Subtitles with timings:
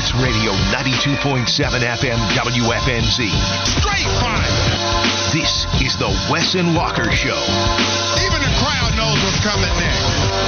[0.00, 3.28] Sports Radio 92.7 FM WFNZ.
[3.66, 4.40] Straight fire.
[5.30, 7.36] This is the Wes and Walker Show.
[8.24, 10.40] Even the crowd knows what's coming next.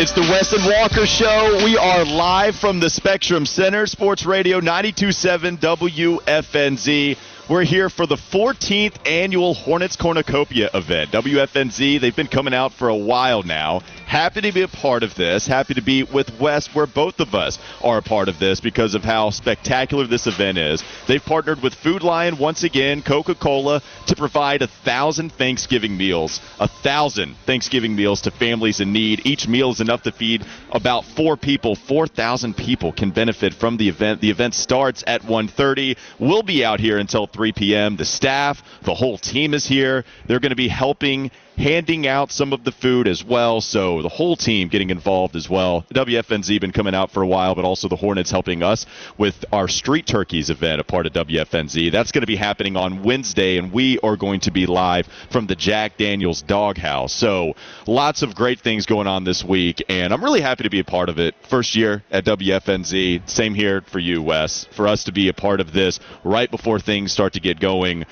[0.00, 1.64] It's the Wes and Walker Show.
[1.64, 7.16] We are live from the Spectrum Center, Sports Radio 92.7 WFNZ.
[7.48, 11.10] We're here for the 14th annual Hornets Cornucopia event.
[11.10, 13.80] WFNZ, they've been coming out for a while now.
[14.08, 15.46] Happy to be a part of this.
[15.46, 18.94] Happy to be with Wes, where both of us are a part of this because
[18.94, 20.82] of how spectacular this event is.
[21.06, 26.40] They've partnered with Food Lion once again, Coca Cola, to provide a thousand Thanksgiving meals.
[26.58, 29.26] A thousand Thanksgiving meals to families in need.
[29.26, 31.74] Each meal is enough to feed about four people.
[31.74, 34.22] 4,000 people can benefit from the event.
[34.22, 35.98] The event starts at 1.30.
[36.18, 37.96] We'll be out here until 3 p.m.
[37.96, 40.06] The staff, the whole team is here.
[40.26, 43.60] They're going to be helping handing out some of the food as well.
[43.60, 45.84] So the whole team getting involved as well.
[45.92, 48.86] WFNZ been coming out for a while, but also the Hornets helping us
[49.18, 51.90] with our Street Turkeys event, a part of WFNZ.
[51.90, 55.46] That's going to be happening on Wednesday, and we are going to be live from
[55.46, 57.12] the Jack Daniels Doghouse.
[57.12, 57.54] So
[57.86, 60.84] lots of great things going on this week, and I'm really happy to be a
[60.84, 61.34] part of it.
[61.48, 63.28] First year at WFNZ.
[63.28, 64.66] Same here for you, Wes.
[64.76, 68.06] For us to be a part of this right before things start to get going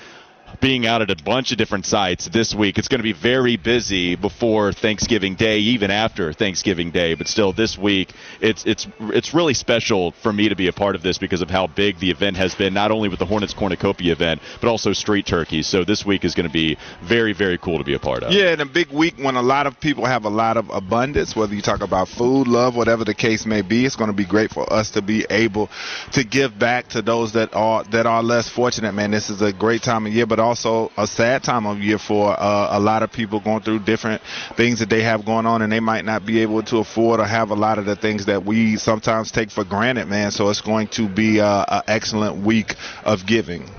[0.59, 2.77] being out at a bunch of different sites this week.
[2.77, 7.15] It's going to be very busy before Thanksgiving Day, even after Thanksgiving Day.
[7.15, 10.95] But still, this week it's it's it's really special for me to be a part
[10.95, 13.53] of this because of how big the event has been, not only with the Hornets
[13.53, 15.67] Cornucopia event, but also Street Turkeys.
[15.67, 18.31] So this week is going to be very very cool to be a part of.
[18.31, 21.35] Yeah, and a big week when a lot of people have a lot of abundance,
[21.35, 23.85] whether you talk about food, love, whatever the case may be.
[23.85, 25.69] It's going to be great for us to be able
[26.13, 28.93] to give back to those that are that are less fortunate.
[28.93, 31.97] Man, this is a great time of year, but also a sad time of year
[31.97, 34.21] for uh, a lot of people going through different
[34.55, 37.25] things that they have going on, and they might not be able to afford or
[37.25, 40.31] have a lot of the things that we sometimes take for granted, man.
[40.31, 43.69] So it's going to be uh, an excellent week of giving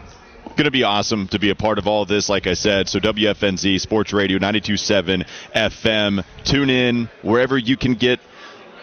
[0.59, 2.89] going to be awesome to be a part of all of this, like I said.
[2.89, 6.25] So, WFNZ Sports Radio 927 FM.
[6.43, 8.19] Tune in wherever you can get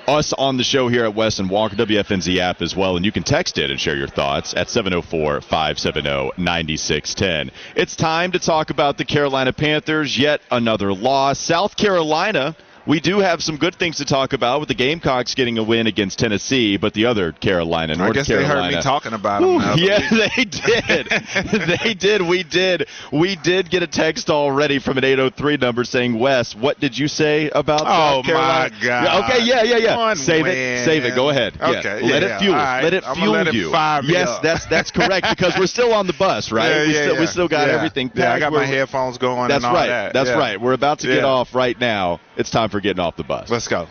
[0.07, 3.11] us on the show here at Wes and Walker WFNZ app as well, and you
[3.11, 7.49] can text it and share your thoughts at 704-570-9610.
[7.75, 10.17] It's time to talk about the Carolina Panthers.
[10.17, 11.39] Yet another loss.
[11.39, 12.55] South Carolina
[12.87, 15.87] we do have some good things to talk about with the Gamecocks getting a win
[15.87, 18.53] against Tennessee, but the other Carolina, North I guess Carolina.
[18.53, 19.57] they heard me talking about them.
[19.57, 19.75] Now.
[19.75, 21.07] Yeah, they did.
[21.81, 22.21] they did.
[22.21, 22.87] We did.
[23.11, 27.07] We did get a text already from an 803 number saying, "Wes, what did you
[27.07, 29.23] say about oh South Carolina?" my God.
[29.23, 29.97] Okay, yeah, yeah, yeah.
[29.97, 30.55] One save win.
[30.55, 30.85] it.
[30.85, 31.15] Save it.
[31.15, 31.55] Go ahead.
[31.55, 32.01] Okay.
[32.01, 32.13] Yeah.
[32.13, 32.55] Let yeah, it fuel.
[32.55, 32.83] Right.
[32.83, 33.71] Let it fuel let it you.
[33.71, 34.43] fire me yes, up.
[34.43, 36.69] that's that's correct because we're still on the bus, right?
[36.69, 37.19] Yeah, we yeah, still yeah.
[37.19, 38.11] we still got everything.
[38.13, 39.47] Yeah, I got We're- my headphones going.
[39.47, 39.87] That's and all right.
[39.87, 40.13] That.
[40.13, 40.59] That's right.
[40.59, 42.19] We're about to get off right now.
[42.37, 43.49] It's time for getting off the bus.
[43.49, 43.87] Let's go.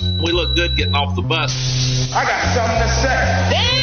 [0.00, 2.12] We look good getting off the bus.
[2.12, 3.74] I got something to say.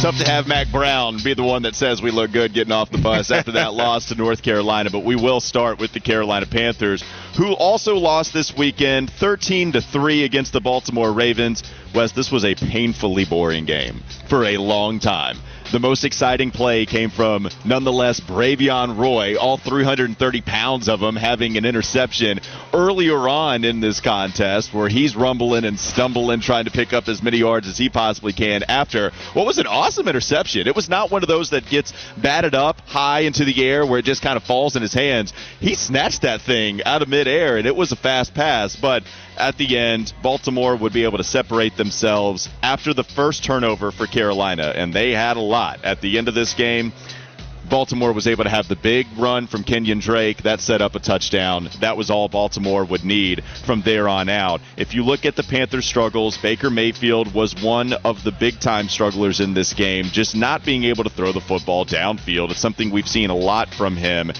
[0.00, 2.90] tough to have Mack Brown be the one that says we look good getting off
[2.90, 4.88] the bus after that loss to North Carolina.
[4.90, 7.04] But we will start with the Carolina Panthers,
[7.36, 11.62] who also lost this weekend, 13 to three against the Baltimore Ravens.
[11.94, 15.36] Wes, this was a painfully boring game for a long time.
[15.72, 21.56] The most exciting play came from, nonetheless, Bravvion Roy, all 330 pounds of him having
[21.56, 22.40] an interception
[22.74, 27.22] earlier on in this contest where he's rumbling and stumbling, trying to pick up as
[27.22, 30.66] many yards as he possibly can after what was an awesome interception.
[30.66, 34.00] It was not one of those that gets batted up high into the air where
[34.00, 35.32] it just kind of falls in his hands.
[35.60, 39.04] He snatched that thing out of midair, and it was a fast pass, but
[39.38, 44.08] at the end, Baltimore would be able to separate themselves after the first turnover for
[44.08, 45.59] Carolina, and they had a lot.
[45.60, 46.92] At the end of this game,
[47.68, 50.42] Baltimore was able to have the big run from Kenyan Drake.
[50.42, 51.68] That set up a touchdown.
[51.80, 54.60] That was all Baltimore would need from there on out.
[54.76, 58.88] If you look at the Panthers' struggles, Baker Mayfield was one of the big time
[58.88, 62.50] strugglers in this game, just not being able to throw the football downfield.
[62.50, 64.32] It's something we've seen a lot from him.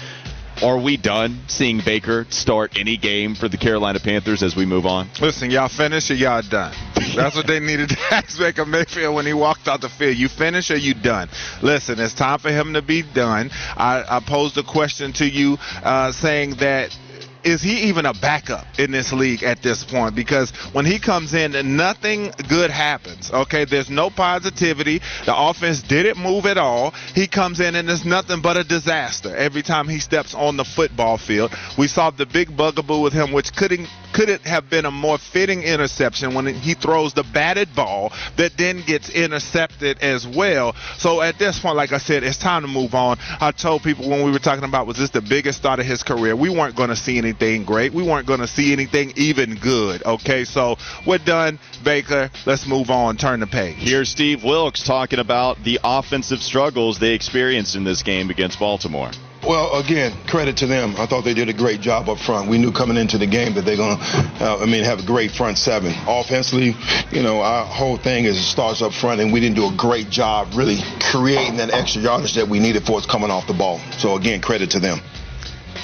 [0.63, 4.85] Are we done seeing Baker start any game for the Carolina Panthers as we move
[4.85, 5.09] on?
[5.19, 6.75] Listen, y'all finish or y'all done?
[7.15, 10.17] That's what they needed to ask Baker Mayfield when he walked out the field.
[10.17, 11.29] You finish or you done?
[11.63, 13.49] Listen, it's time for him to be done.
[13.75, 16.95] I, I posed a question to you uh, saying that
[17.43, 20.15] is he even a backup in this league at this point?
[20.15, 23.31] Because when he comes in, nothing good happens.
[23.31, 25.01] Okay, there's no positivity.
[25.25, 26.91] The offense didn't move at all.
[27.15, 30.65] He comes in and it's nothing but a disaster every time he steps on the
[30.65, 31.53] football field.
[31.77, 35.17] We saw the big bugaboo with him, which couldn't could it have been a more
[35.17, 40.75] fitting interception when he throws the batted ball that then gets intercepted as well?
[40.97, 43.17] So at this point, like I said, it's time to move on.
[43.39, 46.03] I told people when we were talking about was this the biggest start of his
[46.03, 47.93] career, we weren't going to see anything great.
[47.93, 50.03] We weren't going to see anything even good.
[50.05, 51.59] Okay, so we're done.
[51.83, 53.17] Baker, let's move on.
[53.17, 53.77] Turn the page.
[53.77, 59.11] Here's Steve Wilks talking about the offensive struggles they experienced in this game against Baltimore.
[59.47, 60.93] Well, again, credit to them.
[60.97, 62.47] I thought they did a great job up front.
[62.47, 65.05] We knew coming into the game that they're going to, uh, I mean, have a
[65.05, 65.95] great front seven.
[66.07, 66.75] Offensively,
[67.11, 69.75] you know, our whole thing is it starts up front, and we didn't do a
[69.75, 70.77] great job really
[71.11, 73.79] creating that extra yardage that we needed for us coming off the ball.
[73.97, 74.99] So, again, credit to them.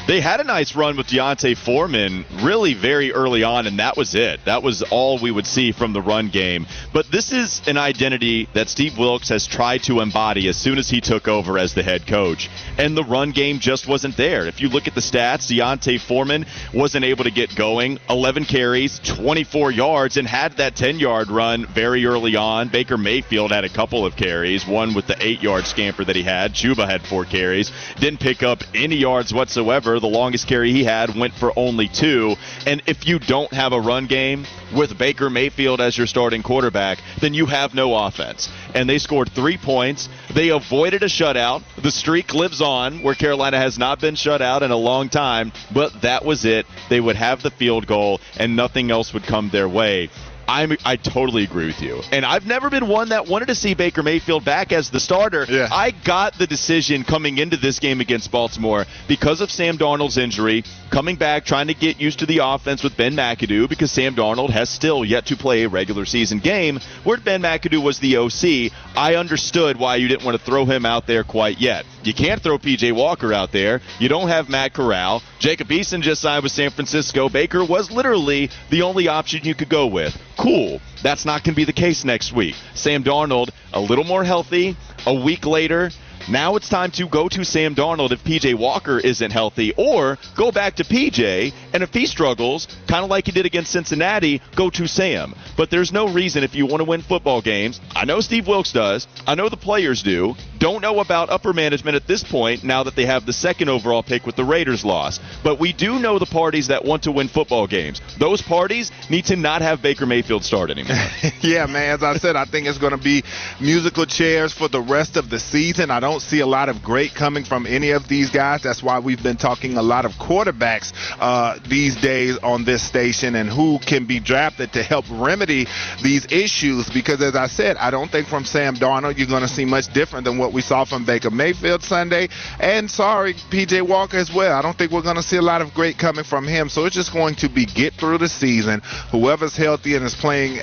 [0.07, 4.15] They had a nice run with D'Onta Foreman really very early on, and that was
[4.15, 4.39] it.
[4.45, 6.65] That was all we would see from the run game.
[6.93, 10.89] But this is an identity that Steve Wilks has tried to embody as soon as
[10.89, 12.49] he took over as the head coach.
[12.77, 14.45] And the run game just wasn't there.
[14.45, 17.99] If you look at the stats, D'Onta Foreman wasn't able to get going.
[18.09, 22.69] 11 carries, 24 yards, and had that 10 yard run very early on.
[22.69, 26.23] Baker Mayfield had a couple of carries, one with the 8 yard scamper that he
[26.23, 26.53] had.
[26.53, 27.73] Chuba had four carries.
[27.99, 32.35] Didn't pick up any yards whatsoever the longest carry he had went for only two.
[32.65, 34.45] And if you don't have a run game
[34.75, 38.49] with Baker Mayfield as your starting quarterback, then you have no offense.
[38.73, 40.09] And they scored three points.
[40.33, 41.63] They avoided a shutout.
[41.81, 45.51] The streak lives on where Carolina has not been shut out in a long time,
[45.73, 46.65] but that was it.
[46.89, 50.09] They would have the field goal and nothing else would come their way.
[50.47, 52.01] I'm, I totally agree with you.
[52.11, 55.45] And I've never been one that wanted to see Baker Mayfield back as the starter.
[55.49, 55.67] Yeah.
[55.71, 60.63] I got the decision coming into this game against Baltimore because of Sam Darnold's injury,
[60.89, 64.51] coming back, trying to get used to the offense with Ben McAdoo because Sam Darnold
[64.51, 68.71] has still yet to play a regular season game where Ben McAdoo was the OC.
[68.95, 71.85] I understood why you didn't want to throw him out there quite yet.
[72.03, 73.81] You can't throw PJ Walker out there.
[73.99, 75.21] You don't have Matt Corral.
[75.39, 77.27] Jacob Eason just signed with San Francisco.
[77.27, 80.17] Baker was literally the only option you could go with.
[80.37, 80.79] Cool.
[81.01, 82.55] That's not going to be the case next week.
[82.75, 84.75] Sam Darnold, a little more healthy.
[85.05, 85.89] A week later,
[86.29, 90.51] now it's time to go to Sam Darnold if PJ Walker isn't healthy, or go
[90.51, 94.69] back to PJ, and if he struggles, kind of like he did against Cincinnati, go
[94.71, 95.33] to Sam.
[95.55, 97.79] But there's no reason if you want to win football games.
[97.95, 99.07] I know Steve Wilks does.
[99.25, 100.35] I know the players do.
[100.59, 104.03] Don't know about upper management at this point now that they have the second overall
[104.03, 105.19] pick with the Raiders loss.
[105.43, 108.01] But we do know the parties that want to win football games.
[108.19, 110.95] Those parties need to not have Baker Mayfield start anymore.
[111.41, 111.95] yeah, man.
[111.95, 113.23] As I said, I think it's going to be
[113.61, 115.91] musical chairs for the rest of the season.
[115.91, 118.63] I don't see a lot of great coming from any of these guys.
[118.63, 123.35] That's why we've been talking a lot of quarterbacks uh, these days on this station
[123.35, 125.67] and who can be drafted to help remedy
[126.03, 126.89] these issues.
[126.89, 129.91] Because as I said, I don't think from Sam Darnold you're going to see much
[129.93, 132.29] different than what we saw from Baker Mayfield Sunday.
[132.59, 134.57] And sorry, PJ Walker as well.
[134.57, 136.69] I don't think we're going to see a lot of great coming from him.
[136.69, 138.81] So it's just going to be get through the season.
[139.11, 140.59] Whoever's healthy and is playing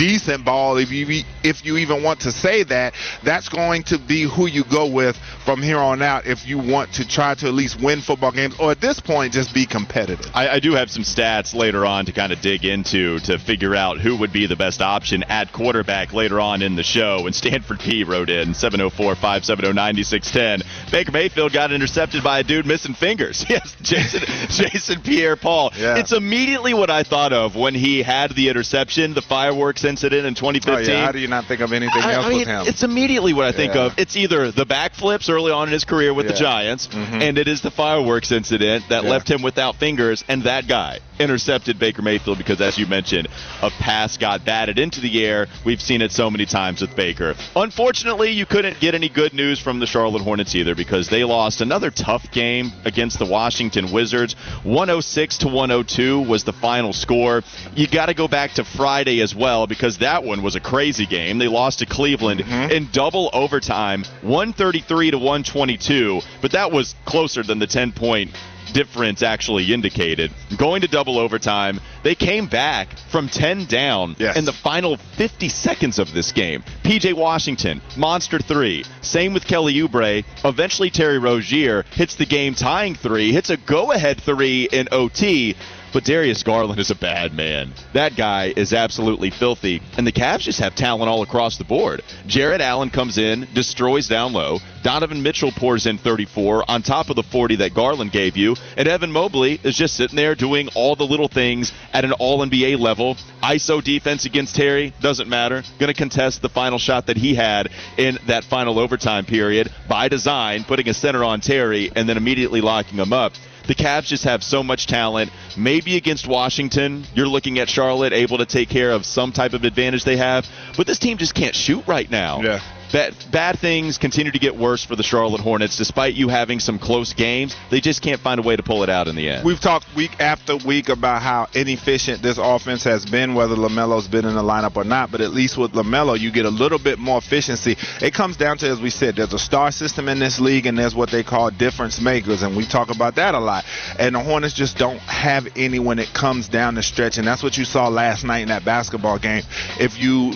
[0.00, 4.22] decent ball, if you if you even want to say that, that's going to be
[4.22, 5.14] who you go with
[5.44, 8.54] from here on out if you want to try to at least win football games,
[8.58, 10.24] or at this point just be competitive.
[10.32, 13.76] I, I do have some stats later on to kind of dig into to figure
[13.76, 17.26] out who would be the best option at quarterback later on in the show.
[17.26, 20.62] And Stanford P wrote in 704-570-9610.
[20.90, 23.44] Baker Mayfield got intercepted by a dude missing fingers.
[23.50, 25.72] Yes, Jason Jason Pierre Paul.
[25.76, 25.98] Yeah.
[25.98, 30.34] It's immediately what I thought of when he had the interception, the fireworks incident in
[30.34, 30.74] 2015.
[30.74, 31.04] Oh, yeah.
[31.04, 32.66] How do you not think of anything I, else I mean, with him?
[32.66, 33.82] it's immediately what I think Yeah.
[33.86, 33.98] of.
[33.98, 36.40] It's either the backflips early on in his career with the Yeah.
[36.40, 37.20] Giants, Mhm.
[37.20, 41.78] and it is the fireworks incident that left him without fingers, and that guy intercepted
[41.78, 43.28] Baker Mayfield because, as you mentioned,
[43.60, 45.48] a pass got batted into the air.
[45.64, 47.34] We've seen it so many times with Baker.
[47.54, 51.60] Unfortunately, you couldn't get any good news from the Charlotte Hornets either because they lost
[51.60, 54.34] another tough game against the Washington Wizards.
[54.64, 57.42] 106 to 102 was the final score.
[57.74, 61.06] You got to go back to Friday as well because that one was a crazy
[61.06, 61.38] game.
[61.38, 62.70] They lost to Cleveland mm-hmm.
[62.70, 68.30] in double overtime, 133 to 122, but that was closer than the 10 point
[68.72, 70.30] difference actually indicated.
[70.56, 74.36] Going to double overtime, they came back from 10 down Yes.
[74.36, 76.62] in the final 50 seconds of this game.
[76.84, 78.84] PJ Washington, monster three.
[79.00, 80.24] Same with Kelly Oubre.
[80.44, 85.56] Eventually, Terry Rozier hits the game tying three, hits a go ahead three in OT.
[85.92, 87.72] But Darius Garland is a bad man.
[87.94, 89.82] That guy is absolutely filthy.
[89.96, 92.02] And the Cavs just have talent all across the board.
[92.26, 94.58] Jarrett Allen comes in, destroys down low.
[94.82, 98.56] Donovan Mitchell pours in 34 on top of the 40 that Garland gave you.
[98.76, 102.38] And Evan Mobley is just sitting there doing all the little things at an all
[102.38, 103.16] NBA level.
[103.42, 105.62] ISO defense against Terry doesn't matter.
[105.78, 110.08] Going to contest the final shot that he had in that final overtime period by
[110.08, 113.32] design, putting a center on Terry and then immediately locking him up.
[113.70, 115.30] The Cavs just have so much talent.
[115.56, 119.62] Maybe against Washington, you're looking at Charlotte able to take care of some type of
[119.62, 120.44] advantage they have,
[120.76, 122.42] but this team just can't shoot right now.
[122.42, 122.60] Yeah.
[122.92, 125.76] Bad, bad things continue to get worse for the Charlotte Hornets.
[125.76, 128.90] Despite you having some close games, they just can't find a way to pull it
[128.90, 129.44] out in the end.
[129.44, 134.24] We've talked week after week about how inefficient this offense has been, whether LaMelo's been
[134.24, 135.12] in the lineup or not.
[135.12, 137.76] But at least with LaMelo, you get a little bit more efficiency.
[138.02, 140.76] It comes down to, as we said, there's a star system in this league, and
[140.76, 143.64] there's what they call difference makers, and we talk about that a lot.
[143.98, 147.42] And the Hornets just don't have any when it comes down the stretch, and that's
[147.42, 149.44] what you saw last night in that basketball game.
[149.78, 150.34] If you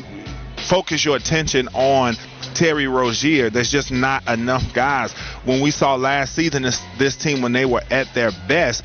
[0.68, 2.16] focus your attention on
[2.54, 3.50] Terry Rozier.
[3.50, 5.12] There's just not enough guys.
[5.44, 8.84] When we saw last season this, this team when they were at their best,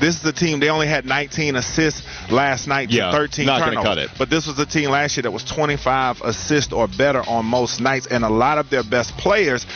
[0.00, 0.60] this is the team.
[0.60, 3.84] They only had 19 assists last night Yeah, to 13 not turnovers.
[3.84, 4.10] cut it.
[4.18, 7.80] But this was the team last year that was 25 assists or better on most
[7.80, 9.66] nights, and a lot of their best players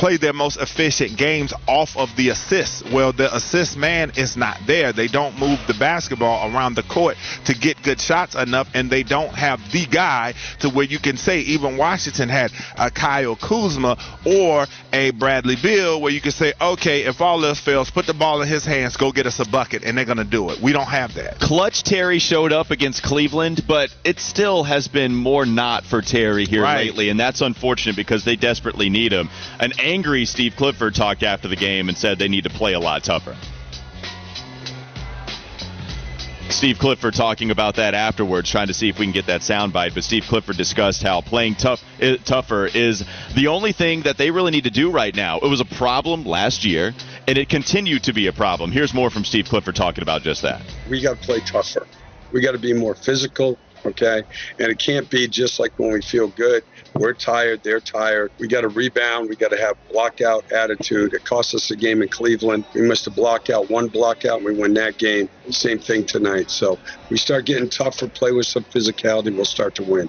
[0.00, 2.82] played their most efficient games off of the assists.
[2.90, 4.94] Well, the assist man is not there.
[4.94, 9.02] They don't move the basketball around the court to get good shots enough, and they
[9.02, 13.98] don't have the guy to where you can say even Washington had a Kyle Kuzma
[14.24, 18.14] or a Bradley Beal, where you can say, okay, if all else fails, put the
[18.14, 20.60] ball in his hands, go get us a bucket, and they're going to do it.
[20.62, 21.38] We don't have that.
[21.40, 26.46] Clutch Terry showed up against Cleveland, but it still has been more not for Terry
[26.46, 26.86] here Right.
[26.86, 29.28] lately, and that's unfortunate because they desperately need him.
[29.58, 32.80] An angry Steve Clifford talked after the game and said they need to play a
[32.80, 33.36] lot tougher.
[36.48, 39.94] Steve Clifford talking about that afterwards, trying to see if we can get that soundbite.
[39.94, 41.82] But Steve Clifford discussed how playing tough,
[42.24, 43.04] tougher is
[43.34, 45.38] the only thing that they really need to do right now.
[45.38, 46.92] It was a problem last year,
[47.26, 48.72] and it continued to be a problem.
[48.72, 50.62] Here's more from Steve Clifford talking about just that.
[50.88, 51.86] we got to play tougher.
[52.32, 54.22] We got to be more physical, okay?
[54.58, 56.64] And it can't be just like when we feel good.
[56.94, 58.32] We're tired, they're tired.
[58.38, 59.28] We got to rebound.
[59.28, 61.14] We got to have blockout attitude.
[61.14, 62.64] It cost us a game in Cleveland.
[62.74, 65.28] We must have blocked out one blockout and we win that game.
[65.50, 66.50] Same thing tonight.
[66.50, 66.78] So
[67.08, 70.08] we start getting tougher, play with some physicality, we'll start to win.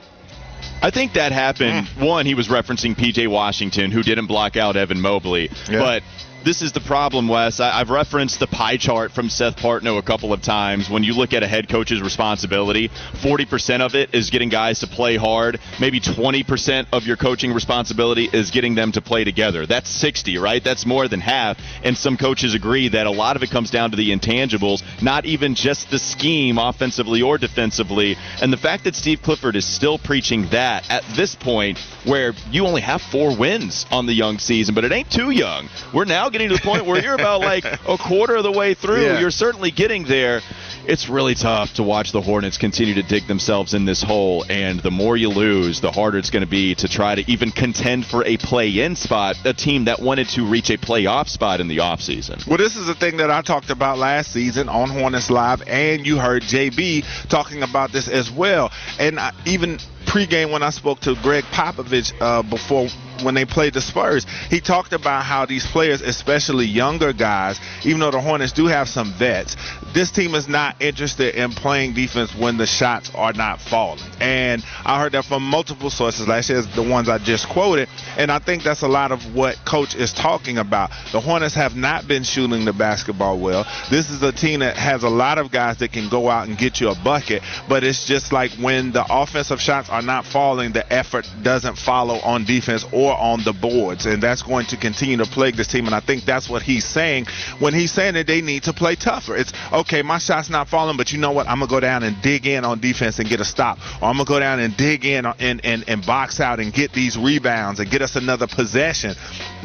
[0.81, 1.87] I think that happened.
[1.87, 2.05] Hmm.
[2.05, 5.49] One, he was referencing PJ Washington, who didn't block out Evan Mobley.
[5.69, 5.79] Yeah.
[5.79, 6.03] But
[6.43, 7.59] this is the problem, Wes.
[7.59, 10.89] I, I've referenced the pie chart from Seth Partnow a couple of times.
[10.89, 14.87] When you look at a head coach's responsibility, 40% of it is getting guys to
[14.87, 15.59] play hard.
[15.79, 19.65] Maybe 20% of your coaching responsibility is getting them to play together.
[19.65, 20.63] That's 60, right?
[20.63, 21.59] That's more than half.
[21.83, 25.25] And some coaches agree that a lot of it comes down to the intangibles, not
[25.25, 28.17] even just the scheme offensively or defensively.
[28.41, 32.65] And the fact that Steve Clifford is still preaching that at this point where you
[32.65, 35.69] only have four wins on the young season, but it ain't too young.
[35.93, 38.73] We're now getting to the point where you're about like a quarter of the way
[38.73, 39.03] through.
[39.03, 39.19] Yeah.
[39.19, 40.41] You're certainly getting there.
[40.85, 44.79] It's really tough to watch the Hornets continue to dig themselves in this hole, and
[44.79, 48.05] the more you lose, the harder it's going to be to try to even contend
[48.05, 49.35] for a play-in spot.
[49.45, 52.47] A team that wanted to reach a playoff spot in the offseason.
[52.47, 56.05] Well, this is the thing that I talked about last season on Hornets Live, and
[56.05, 58.71] you heard JB talking about this as well.
[58.99, 62.87] And I, even pregame when I spoke to Gregg Popovich uh, before
[63.23, 67.99] when they played the Spurs, he talked about how these players, especially younger guys, even
[67.99, 69.55] though the Hornets do have some vets,
[69.93, 74.03] this team is not interested in playing defense when the shots are not falling.
[74.19, 77.89] And I heard that from multiple sources last year, the ones I just quoted.
[78.17, 80.91] And I think that's a lot of what Coach is talking about.
[81.11, 83.65] The Hornets have not been shooting the basketball well.
[83.89, 86.57] This is a team that has a lot of guys that can go out and
[86.57, 90.71] get you a bucket, but it's just like when the offensive shots are not falling,
[90.71, 94.05] the effort doesn't follow on defense or on the boards.
[94.05, 95.85] And that's going to continue to plague this team.
[95.85, 97.25] And I think that's what he's saying
[97.59, 99.35] when he's saying that they need to play tougher.
[99.35, 101.47] It's okay, my shot's not falling, but you know what?
[101.47, 103.77] I'm going to go down and dig in on defense and get a stop.
[104.01, 106.73] Or I'm going to go down and dig in and, and, and box out and
[106.73, 109.15] get these rebounds and get us another possession.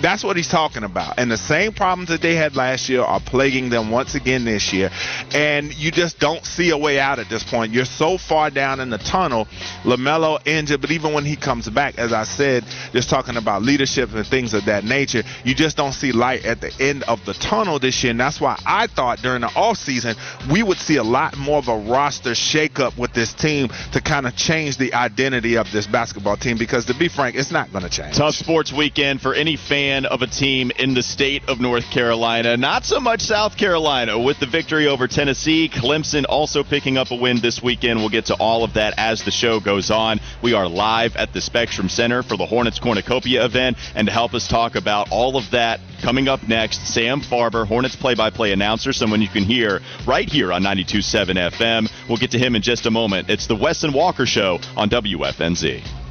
[0.00, 1.18] That's what he's talking about.
[1.18, 4.73] And the same problems that they had last year are plaguing them once again this
[4.73, 4.90] year.
[5.35, 7.73] And you just don't see a way out at this point.
[7.73, 9.46] You're so far down in the tunnel.
[9.85, 14.12] LaMelo injured, but even when he comes back, as I said, just talking about leadership
[14.12, 17.35] and things of that nature, you just don't see light at the end of the
[17.35, 18.11] tunnel this year.
[18.11, 20.05] And that's why I thought during the offseason
[20.50, 24.26] we would see a lot more of a roster shakeup with this team to kind
[24.26, 27.84] of change the identity of this basketball team because to be frank, it's not going
[27.84, 28.16] to change.
[28.16, 32.56] Tough sports weekend for any fan of a team in the state of North Carolina.
[32.56, 35.68] Not so much South Carolina with the victory over Tennessee.
[35.68, 38.00] Clemson also picking up a win this weekend.
[38.00, 40.20] We'll get to all of that as the show goes on.
[40.42, 43.76] We are live at the Spectrum Center for the Hornets Cornucopia event.
[43.94, 47.96] And to help us talk about all of that coming up next, Sam Farber, Hornets
[47.96, 51.90] play by play announcer, someone you can hear right here on 92.7 FM.
[52.08, 53.30] We'll get to him in just a moment.
[53.30, 56.05] It's the Wes and Walker Show on WFNZ.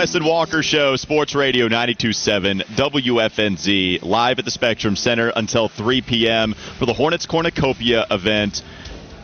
[0.00, 5.68] It's Wes and Walker Show, Sports Radio 92.7 WFNZ, live at the Spectrum Center until
[5.68, 6.54] 3 p.m.
[6.78, 8.62] for the Hornets Cornucopia event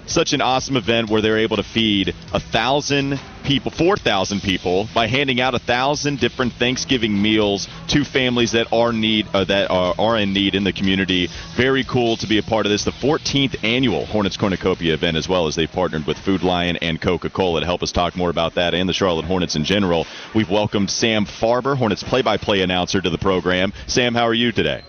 [0.05, 4.89] such an awesome event where they're able to feed a thousand people, four thousand people,
[4.93, 9.71] by handing out a thousand different Thanksgiving meals to families that are need uh, that
[9.71, 11.29] are, are in need in the community.
[11.57, 12.85] Very cool to be a part of this.
[12.85, 17.01] The 14th annual Hornets Cornucopia event, as well as they've partnered with Food Lion and
[17.01, 20.07] Coca-Cola to help us talk more about that and the Charlotte Hornets in general.
[20.35, 23.73] We've welcomed Sam Farber, Hornets play-by-play announcer, to the program.
[23.87, 24.83] Sam, how are you today?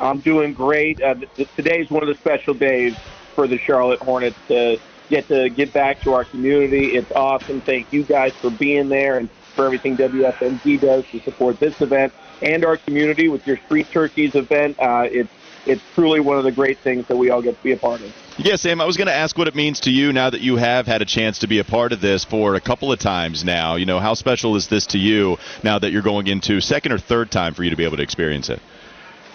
[0.00, 1.00] I'm doing great.
[1.00, 2.96] Uh, th- today's one of the special days
[3.34, 6.96] for the Charlotte Hornets to get to get back to our community.
[6.96, 7.60] It's awesome.
[7.60, 12.12] Thank you guys for being there and for everything WFNZ does to support this event
[12.42, 14.78] and our community with your Street Turkeys event.
[14.78, 15.30] Uh, it's
[15.66, 18.00] it's truly one of the great things that we all get to be a part
[18.00, 18.12] of.
[18.38, 20.56] Yeah, Sam, I was going to ask what it means to you now that you
[20.56, 23.44] have had a chance to be a part of this for a couple of times
[23.44, 23.74] now.
[23.74, 26.98] You know, how special is this to you now that you're going into second or
[26.98, 28.60] third time for you to be able to experience it?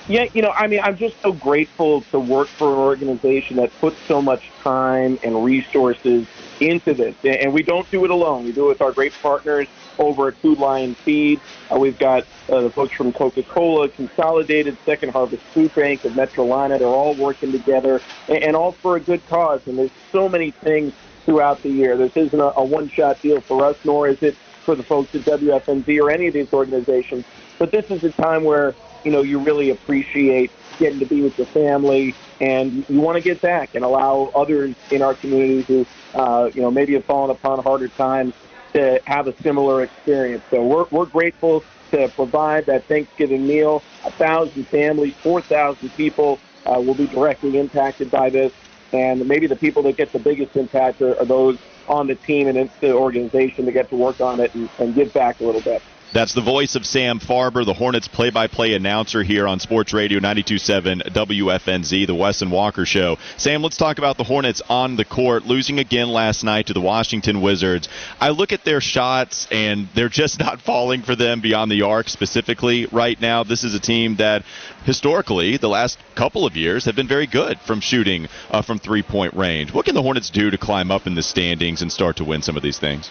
[0.07, 3.71] Yeah, you know, I mean, I'm just so grateful to work for an organization that
[3.79, 6.27] puts so much time and resources
[6.59, 7.15] into this.
[7.23, 8.43] And we don't do it alone.
[8.43, 9.67] We do it with our great partners
[9.97, 11.41] over at Food Lion Feed.
[11.71, 16.79] Uh, we've got uh, the folks from Coca-Cola, Consolidated, Second Harvest Food Bank, and Metrolina.
[16.79, 19.61] They're all working together, and, and all for a good cause.
[19.65, 20.93] And there's so many things
[21.25, 21.95] throughout the year.
[21.97, 25.21] This isn't a, a one-shot deal for us, nor is it for the folks at
[25.21, 27.23] WFNZ or any of these organizations.
[27.57, 31.37] But this is a time where you know, you really appreciate getting to be with
[31.37, 35.87] your family, and you want to get back and allow others in our community who,
[36.13, 38.33] uh, you know, maybe have fallen upon harder times
[38.73, 40.43] to have a similar experience.
[40.53, 43.85] So we're, we're grateful to provide that Thanksgiving meal.
[44.03, 48.51] A thousand families, 4,000 people uh, will be directly impacted by this.
[48.91, 51.57] And maybe the people that get the biggest impact are, are those
[51.87, 54.95] on the team and in the organization to get to work on it and, and
[54.95, 55.83] give back a little bit.
[56.13, 59.93] That's the voice of Sam Farber, the Hornets play by play announcer here on Sports
[59.93, 63.17] Radio 927 WFNZ, the Wes and Walker Show.
[63.37, 66.81] Sam, let's talk about the Hornets on the court, losing again last night to the
[66.81, 67.89] Washington Wizards.
[68.21, 72.09] I look at their shots, and they're just not falling for them beyond the arc
[72.09, 73.43] specifically right now.
[73.43, 74.43] This is a team that
[74.85, 79.01] historically, the last couple of years, have been very good from shooting uh, from three
[79.01, 79.73] point range.
[79.73, 82.43] What can the Hornets do to climb up in the standings and start to win
[82.43, 83.09] some of these things?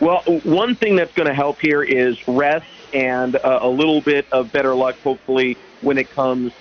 [0.00, 4.26] Well, one thing that's going to help here is rest and uh, a little bit
[4.32, 6.52] of better luck, hopefully, when it comes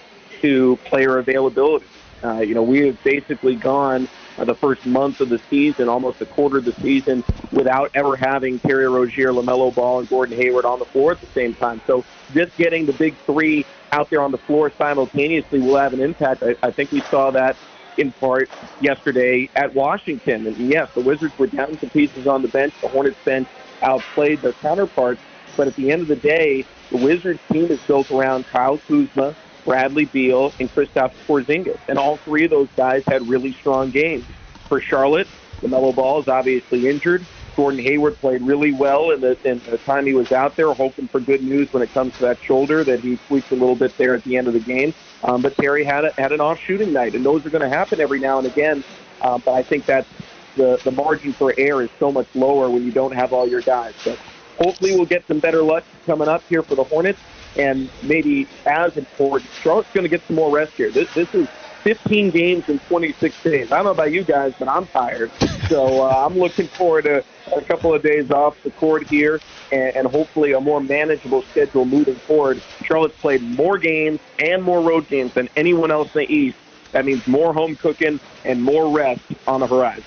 [0.41, 1.85] to player availability.
[2.21, 6.21] Uh, you know, we have basically gone uh, the first month of the season, almost
[6.21, 7.23] a quarter of the season,
[7.53, 11.27] without ever having Terry Rozier, LaMelo Ball, and Gordon Hayward on the floor at the
[11.27, 11.81] same time.
[11.87, 16.01] So just getting the big three out there on the floor simultaneously will have an
[16.01, 16.43] impact.
[16.43, 17.55] I, I think we saw that
[17.99, 20.47] in part yesterday at Washington.
[20.47, 22.73] And yes, the Wizards were down some pieces on the bench.
[22.81, 23.49] The Hornets bench
[23.83, 25.21] outplayed their counterparts.
[25.57, 29.35] But at the end of the day, the Wizards team is built around Kyle Kuzma,
[29.65, 31.79] Bradley Beal, and Kristaps Porzingis.
[31.87, 34.25] And all three of those guys had really strong games.
[34.69, 35.27] For Charlotte,
[35.61, 37.27] LaMelo Ball is obviously injured.
[37.57, 41.09] Gordon Hayward played really well in the, in the time he was out there, hoping
[41.09, 43.93] for good news when it comes to that shoulder that he tweaked a little bit
[43.97, 44.93] there at the end of the game.
[45.23, 47.69] Um, but Terry had a, had an off shooting night, and those are going to
[47.69, 48.83] happen every now and again.
[49.21, 50.07] Um, but I think that
[50.55, 53.61] the the margin for error is so much lower when you don't have all your
[53.61, 53.93] guys.
[54.03, 54.15] So
[54.57, 57.19] hopefully we'll get some better luck coming up here for the Hornets,
[57.57, 60.91] and maybe as important, Charlotte's going to get some more rest here.
[60.91, 61.47] This this is
[61.83, 63.71] 15 games in 26 days.
[63.71, 65.31] I don't know about you guys, but I'm tired.
[65.69, 67.23] So uh, I'm looking forward to
[67.55, 69.39] a couple of days off the court here
[69.71, 72.61] and, and hopefully a more manageable schedule moving forward.
[72.83, 76.57] Charlotte's played more games and more road games than anyone else in the East.
[76.91, 80.03] That means more home cooking and more rest on the horizon.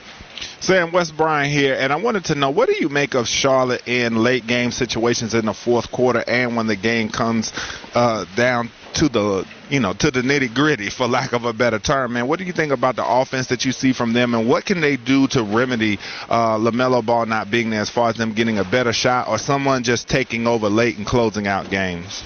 [0.60, 3.82] Sam West Bryan here, and I wanted to know what do you make of Charlotte
[3.86, 7.52] in late game situations in the fourth quarter and when the game comes
[7.94, 11.78] uh, down to the you know to the nitty gritty, for lack of a better
[11.78, 12.26] term, man.
[12.28, 14.80] What do you think about the offense that you see from them, and what can
[14.80, 18.58] they do to remedy uh, Lamelo Ball not being there, as far as them getting
[18.58, 22.22] a better shot, or someone just taking over late and closing out games?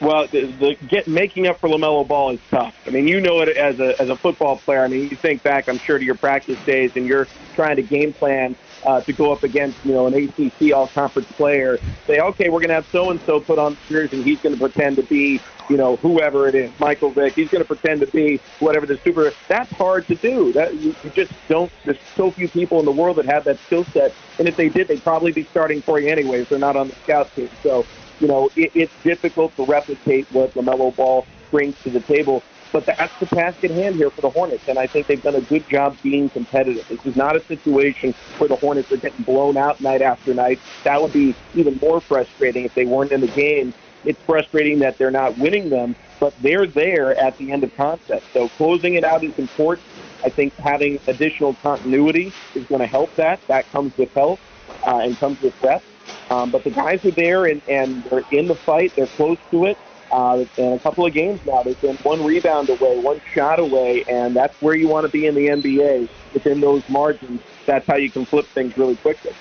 [0.00, 2.74] Well, the, the get making up for Lamelo Ball is tough.
[2.86, 4.82] I mean, you know it as a as a football player.
[4.82, 7.82] I mean, you think back, I'm sure, to your practice days, and you're trying to
[7.82, 11.78] game plan uh, to go up against, you know, an ACC all-conference player.
[12.06, 14.40] Say, okay, we're going to have so and so put on the jersey, and he's
[14.40, 15.40] going to pretend to be
[15.70, 18.98] you know, whoever it is, Michael Vick, he's going to pretend to be whatever the
[19.06, 19.32] super.
[19.48, 20.52] That's hard to do.
[20.52, 21.72] That you, you just don't.
[21.84, 24.68] There's so few people in the world that have that skill set, and if they
[24.68, 26.48] did, they'd probably be starting for you anyways.
[26.50, 27.86] They're not on the scout team, so
[28.18, 32.42] you know it, it's difficult to replicate what Lamelo Ball brings to the table.
[32.72, 35.34] But that's the task at hand here for the Hornets, and I think they've done
[35.34, 36.86] a good job being competitive.
[36.88, 40.60] This is not a situation where the Hornets are getting blown out night after night.
[40.84, 43.74] That would be even more frustrating if they weren't in the game.
[44.04, 48.24] It's frustrating that they're not winning them, but they're there at the end of concept.
[48.34, 49.86] So closing it out is important.
[50.24, 53.40] I think having additional continuity is going to help that.
[53.48, 54.38] That comes with health
[54.86, 55.84] uh, and comes with rest.
[56.30, 58.92] Um, but the guys are there and, and they're in the fight.
[58.96, 59.76] They're close to it.
[60.10, 64.34] Uh, a couple of games now, they've been one rebound away, one shot away, and
[64.34, 67.40] that's where you want to be in the NBA within those margins.
[67.66, 69.32] That's how you can flip things really quickly.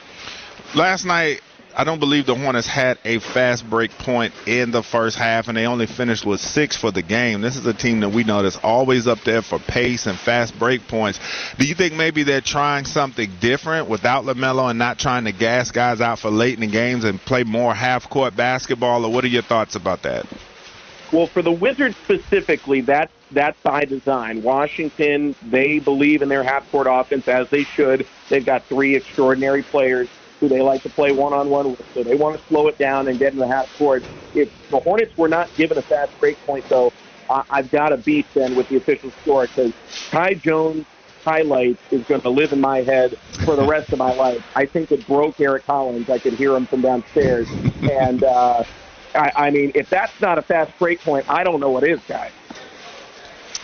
[0.75, 1.41] Last night,
[1.75, 5.57] I don't believe the Hornets had a fast break point in the first half, and
[5.57, 7.41] they only finished with six for the game.
[7.41, 10.57] This is a team that we know that's always up there for pace and fast
[10.59, 11.19] break points.
[11.57, 15.71] Do you think maybe they're trying something different without LaMelo and not trying to gas
[15.71, 19.23] guys out for late in the games and play more half court basketball, or what
[19.23, 20.25] are your thoughts about that?
[21.11, 24.41] Well, for the Wizards specifically, that's that's by design.
[24.41, 28.07] Washington, they believe in their half court offense as they should.
[28.29, 31.87] They've got three extraordinary players who they like to play one on one with.
[31.93, 34.05] So they want to slow it down and get in the half court.
[34.33, 36.93] If the Hornets were not given a fast break point, though,
[37.29, 39.73] I- I've got to beat then with the official score because
[40.13, 40.85] Kai Jones
[41.25, 44.41] highlight is going to live in my head for the rest of my life.
[44.55, 46.09] I think it broke Eric Collins.
[46.09, 47.49] I could hear him from downstairs.
[47.81, 48.63] And uh,
[49.15, 51.99] I, I mean, if that's not a fast break point, I don't know what is,
[52.07, 52.31] guys.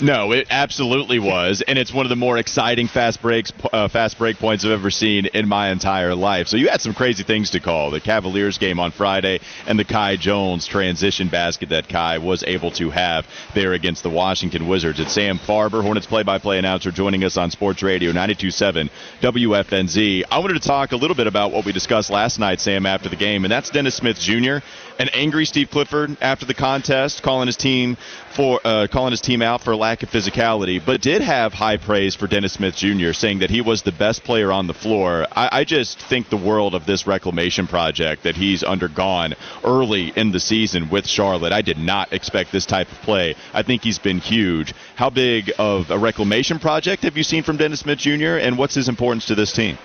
[0.01, 4.17] No, it absolutely was, and it's one of the more exciting fast breaks, uh, fast
[4.17, 6.49] break points I've ever seen in my entire life.
[6.49, 9.86] So you had some crazy things to call: the Cavaliers game on Friday and the
[9.86, 14.99] Kai Jones transition basket that Kai was able to have there against the Washington Wizards.
[14.99, 18.89] It's Sam Farber, Hornets play-by-play announcer, joining us on Sports Radio 92.7
[19.21, 20.23] WFNZ.
[20.29, 23.08] I wanted to talk a little bit about what we discussed last night, Sam, after
[23.08, 24.58] the game, and that's Dennis Smith Jr.
[24.97, 27.97] An angry Steve Clifford after the contest, calling his team
[28.34, 32.15] for uh, calling his team out for lack of physicality, but did have high praise
[32.15, 35.27] for Dennis Smith Jr., saying that he was the best player on the floor.
[35.34, 40.31] I, I just think the world of this reclamation project that he's undergone early in
[40.31, 41.51] the season with Charlotte.
[41.51, 43.36] I did not expect this type of play.
[43.53, 44.73] I think he's been huge.
[44.95, 48.75] How big of a reclamation project have you seen from Dennis Smith Jr., and what's
[48.75, 49.77] his importance to this team?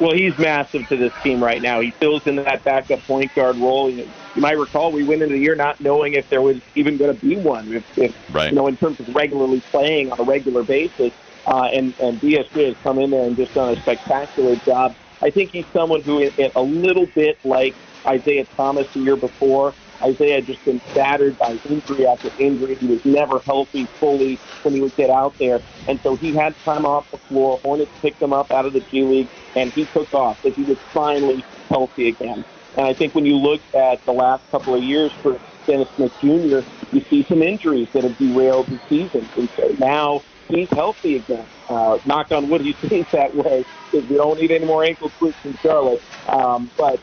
[0.00, 1.80] Well, he's massive to this team right now.
[1.80, 3.90] He fills in that backup point guard role.
[3.90, 7.14] You, might recall we went into the year not knowing if there was even going
[7.14, 8.50] to be one, if, if right.
[8.50, 11.12] you know, in terms of regularly playing on a regular basis.
[11.46, 14.96] Uh, and and DSJ has come in there and just done a spectacular job.
[15.22, 17.74] I think he's someone who, is a little bit like
[18.06, 22.74] Isaiah Thomas the year before, Isaiah had just been battered by injury after injury.
[22.76, 25.60] He was never healthy fully when he would get out there.
[25.88, 27.60] And so he had time off the floor.
[27.62, 30.62] Hornets picked him up out of the G League, and he took off as he
[30.64, 32.44] was finally healthy again.
[32.76, 36.12] And I think when you look at the last couple of years for Dennis Smith
[36.20, 36.60] Jr.,
[36.92, 39.28] you see some injuries that have derailed the season.
[39.36, 41.46] And so now he's healthy again.
[41.68, 45.10] Uh, knock on wood, he seems that way because we don't need any more ankle
[45.18, 46.02] tweaks in Charlotte.
[46.28, 47.00] Um, but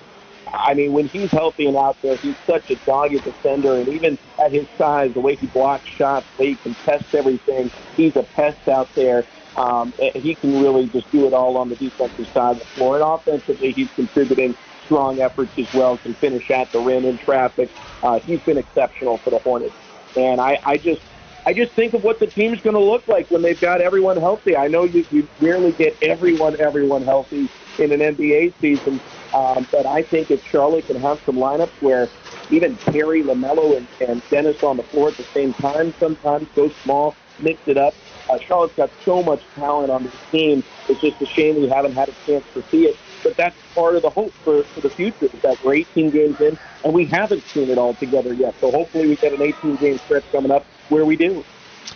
[0.54, 4.18] I mean, when he's healthy and out there, he's such a dogged defender, and even
[4.44, 8.24] at his size, the way he blocks shots, the way he contests everything, he's a
[8.24, 9.28] pest out there.
[9.56, 12.96] Um, he can really just do it all on the defensive side of the floor,
[13.00, 15.98] and offensively, he's contributing strong efforts as well.
[15.98, 17.72] Can finish at the rim in traffic.
[18.04, 19.76] Uh, he's been exceptional for the Hornets,
[20.16, 21.02] and I, I just
[21.46, 24.18] I just think of what the team's going to look like when they've got everyone
[24.18, 24.56] healthy.
[24.56, 29.00] I know you, you rarely get everyone, everyone healthy in an NBA season,
[29.34, 32.10] um, but I think if Charlotte can have some lineups where
[32.50, 36.70] even Terry, LaMelo, and, and Dennis on the floor at the same time, sometimes go
[36.84, 37.94] small, mix it up.
[38.30, 40.64] Uh, Charlotte's got so much talent on this team.
[40.90, 42.98] It's just a shame we haven't had a chance to see it.
[43.24, 46.42] But that's part of the hope for, for the future is that we're 18 games
[46.42, 48.56] in, and we haven't seen it all together yet.
[48.60, 51.44] So hopefully we get an 18 game stretch coming up where we do.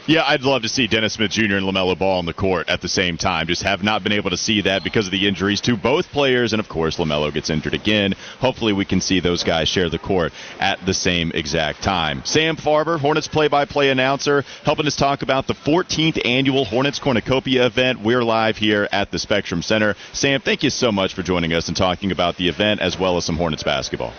[0.07, 1.55] Yeah, I'd love to see Dennis Smith Jr.
[1.55, 3.47] and LaMelo Ball on the court at the same time.
[3.47, 6.53] Just have not been able to see that because of the injuries to both players.
[6.53, 8.13] And of course, LaMelo gets injured again.
[8.39, 12.21] Hopefully, we can see those guys share the court at the same exact time.
[12.23, 16.99] Sam Farber, Hornets play by play announcer, helping us talk about the 14th annual Hornets
[16.99, 18.01] Cornucopia event.
[18.01, 19.95] We're live here at the Spectrum Center.
[20.13, 23.17] Sam, thank you so much for joining us and talking about the event as well
[23.17, 24.13] as some Hornets basketball.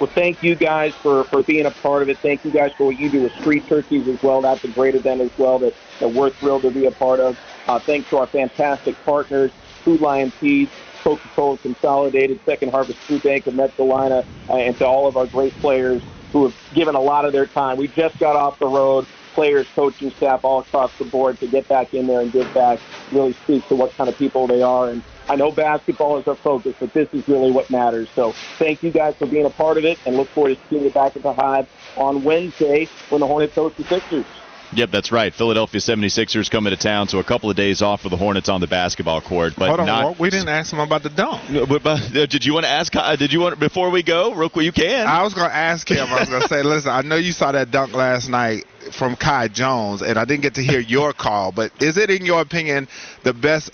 [0.00, 2.18] Well, thank you guys for, for being a part of it.
[2.22, 4.42] Thank you guys for what you do with Street Turkeys as well.
[4.42, 7.36] That's a great event as well that, that we're thrilled to be a part of.
[7.66, 9.52] Uh, thanks to our fantastic partners,
[9.84, 10.72] Food Lion Feeds,
[11.06, 15.58] Coca-Cola Consolidated, Second Harvest Food Bank of Metrolina, uh, and to all of our great
[15.60, 16.02] players
[16.32, 17.76] who have given a lot of their time.
[17.76, 21.66] We just got off the road players, coaching staff all across the board to get
[21.68, 22.80] back in there and give back
[23.10, 24.90] really speaks to what kind of people they are.
[24.90, 28.08] And I know basketball is our focus, but this is really what matters.
[28.14, 30.84] So thank you guys for being a part of it and look forward to seeing
[30.84, 34.26] you back at the Hive on Wednesday when the Hornets host the Sixers.
[34.72, 35.32] Yep, that's right.
[35.32, 38.60] Philadelphia 76ers coming to town, so a couple of days off for the Hornets on
[38.60, 39.54] the basketball court.
[39.56, 41.42] But Hold on, not, we didn't ask him about the dunk.
[41.68, 42.94] But, but, uh, did you want to ask?
[42.96, 44.64] uh, Did you want before we go, real quick?
[44.64, 45.06] You can.
[45.06, 46.08] I was gonna ask him.
[46.08, 49.48] I was gonna say, listen, I know you saw that dunk last night from Kai
[49.48, 51.52] Jones, and I didn't get to hear your call.
[51.52, 52.88] But is it, in your opinion,
[53.22, 53.70] the best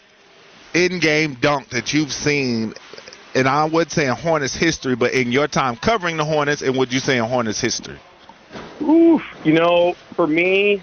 [0.75, 2.75] in-game dunk that you've seen?
[3.35, 6.77] And I would say in Hornets history, but in your time covering the Hornets, and
[6.77, 8.01] would you say in Hornets history?
[8.83, 10.83] Oof, you know, for me,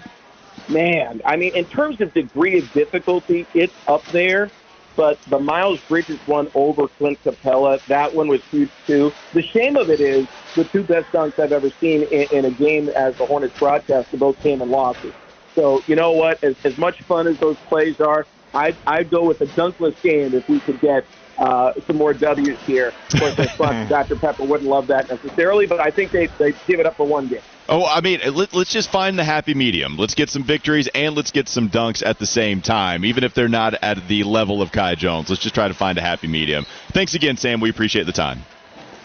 [0.68, 4.50] man, I mean, in terms of degree of difficulty, it's up there.
[4.96, 9.14] But the Miles Bridges one over Clint Capela, that one was huge too.
[9.32, 12.50] The shame of it is the two best dunks I've ever seen in, in a
[12.50, 15.14] game as the Hornets broadcaster both came in losses.
[15.56, 16.42] So you know what?
[16.42, 20.34] As, as much fun as those plays are, I'd, I'd go with a dunkless game
[20.34, 21.04] if we could get
[21.38, 22.92] uh, some more W's here.
[23.12, 24.16] Of course, I thought Dr.
[24.16, 27.28] Pepper wouldn't love that necessarily, but I think they they give it up for one
[27.28, 27.40] game.
[27.68, 29.96] Oh, I mean, let, us just find the happy medium.
[29.96, 33.34] Let's get some victories and let's get some dunks at the same time, even if
[33.34, 35.28] they're not at the level of Kai Jones.
[35.28, 36.64] Let's just try to find a happy medium.
[36.92, 37.60] Thanks again, Sam.
[37.60, 38.42] We appreciate the time.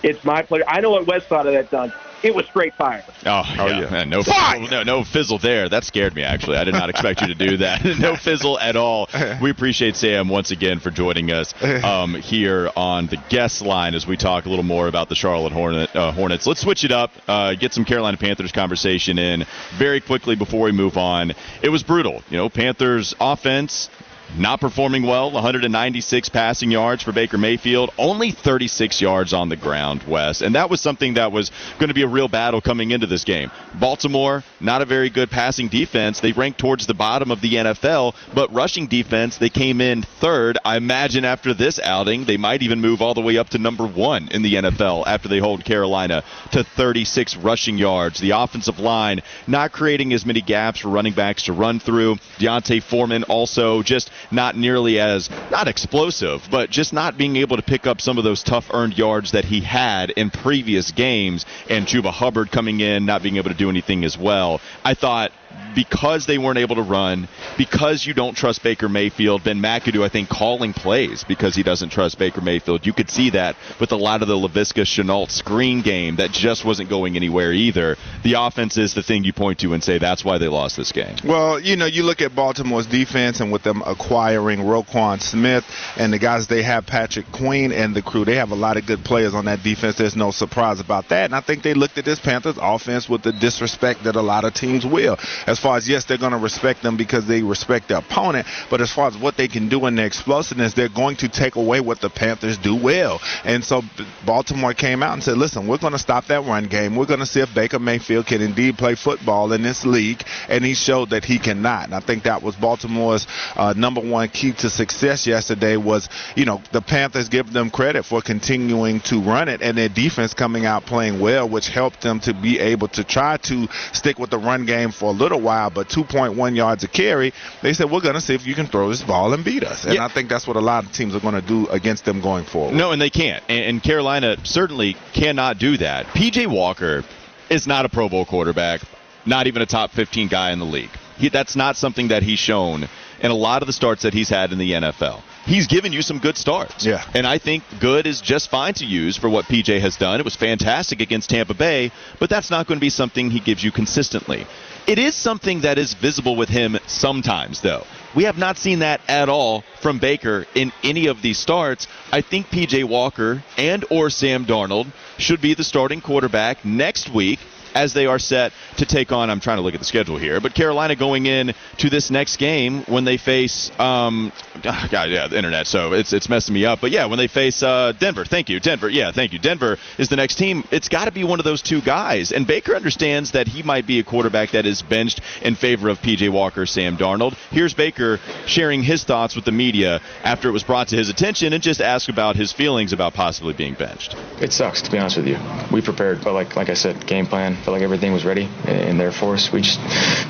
[0.04, 0.66] It's my pleasure.
[0.68, 1.94] I know what Wes thought of that dunk.
[2.24, 3.04] It was straight fire.
[3.26, 3.90] Oh, oh yeah.
[3.90, 5.68] Man, no, fizzle, no, no fizzle there.
[5.68, 6.56] That scared me, actually.
[6.56, 7.84] I did not expect you to do that.
[8.00, 9.10] no fizzle at all.
[9.42, 14.08] We appreciate Sam once again for joining us um, here on the guest line as
[14.08, 16.48] we talk a little more about the Charlotte Hornet, uh, Hornets.
[16.48, 19.46] Let's switch it up, uh, get some Carolina Panthers conversation in
[19.78, 21.34] very quickly before we move on.
[21.62, 22.24] It was brutal.
[22.30, 23.90] You know, Panthers offense
[24.38, 25.32] not performing well.
[25.32, 30.42] 196 passing yards for Baker Mayfield, only 36 yards on the ground, Wes.
[30.42, 33.24] And that was something that was going to be a real battle coming into this
[33.24, 33.52] game.
[33.80, 36.20] Baltimore, not a very good passing defense.
[36.20, 40.58] They ranked towards the bottom of the NFL, but rushing defense, they came in third.
[40.66, 43.86] I imagine after this outing, they might even move all the way up to number
[43.86, 48.20] one in the NFL after they hold Carolina to 36 rushing yards.
[48.20, 52.18] The offensive line not creating as many gaps for running backs to run through.
[52.40, 57.64] D'Onta Foreman also just not nearly as not explosive, but just not being able to
[57.64, 61.46] pick up some of those tough earned yards that he had in previous games.
[61.70, 64.62] And Chuba Hubbard coming in, not being able to do anything as well.
[64.84, 65.32] I thought
[65.76, 70.10] because they weren't able to run, because you don't trust Baker Mayfield, Ben McAdoo, I
[70.10, 72.86] think, calling plays because he doesn't trust Baker Mayfield.
[72.86, 76.66] You could see that with a lot of the Laviska Shenault screen game that just
[76.66, 77.98] wasn't going anywhere either.
[78.24, 80.92] The offense is the thing you point to and say that's why they lost this
[80.92, 81.16] game.
[81.24, 85.66] Well, you know, you look at Baltimore's defense and with them acquiring Roquan Smith
[85.98, 88.86] and the guys they have, Patrick Queen and the crew, they have a lot of
[88.86, 89.96] good players on that defense.
[89.98, 91.26] There's no surprise about that.
[91.26, 94.44] And I think they looked at this Panthers offense with the disrespect that a lot
[94.44, 97.88] of teams will as far as yes, they're going to respect them because they respect
[97.90, 101.16] the opponent, but as far as what they can do in their explosiveness, they're going
[101.18, 103.20] to take away what the Panthers do well.
[103.44, 103.82] And so
[104.26, 106.96] Baltimore came out and said, "Listen, we're going to stop that run game.
[106.96, 110.64] We're going to see if Baker Mayfield can indeed play football in this league." And
[110.64, 111.86] he showed that he cannot.
[111.86, 116.46] And I think that was Baltimore's uh, number one key to success yesterday was, you
[116.46, 120.66] know, the Panthers give them credit for continuing to run it and their defense coming
[120.66, 124.38] out playing well, which helped them to be able to try to stick with the
[124.38, 128.16] run game for a little while, but 2.1 yards a carry, they said, we're going
[128.16, 129.86] to see if you can throw this ball and beat us.
[129.86, 130.06] And yeah.
[130.06, 132.46] I think that's what a lot of teams are going to do against them going
[132.46, 132.76] forward.
[132.76, 133.44] No, and they can't.
[133.50, 136.06] And, Carolina certainly cannot do that.
[136.08, 137.04] PJ Walker
[137.50, 138.82] is not a Pro Bowl quarterback,
[139.26, 140.92] not even a top 15 guy in the league.
[141.18, 142.88] He, that's not something that he's shown
[143.20, 146.02] in a lot of the starts that he's had in the NFL he's given you
[146.02, 146.86] some good starts.
[146.86, 147.04] Yeah.
[147.14, 150.20] And I think good is just fine to use for what PJ has done.
[150.20, 153.64] It was fantastic against Tampa Bay, but that's not going to be something he gives
[153.64, 154.46] you consistently.
[154.86, 157.86] It is something that is visible with him sometimes, though.
[158.16, 161.88] We have not seen that at all from Baker in any of these starts.
[162.12, 167.40] I think PJ Walker and or Sam Darnold should be the starting quarterback next week
[167.74, 169.30] as they are set to take on.
[169.30, 172.38] I'm trying to look at the schedule here, but Carolina going in to this next
[172.38, 174.32] game when they face, um,
[174.64, 175.68] God, yeah, the internet.
[175.68, 176.82] So it's it's messing me up.
[176.82, 178.26] But yeah, when they face uh, Denver.
[178.26, 178.90] Thank you, Denver.
[178.90, 179.40] Yeah, thank you.
[179.40, 180.64] Denver is the next team.
[180.72, 182.32] It's got to be one of those two guys.
[182.32, 186.00] And Baker understands that he might be a quarterback that is benched in favor of
[186.00, 187.34] PJ Walker, Sam Darnold.
[187.52, 191.54] Here's Baker sharing his thoughts with the media after it was brought to his attention
[191.54, 194.16] and just ask about his feelings about possibly being benched.
[194.42, 195.38] It sucks to be honest with you.
[195.72, 198.90] We prepared, but like like I said, game plan felt like everything was ready eh,
[198.90, 199.52] in there for us.
[199.52, 199.80] We just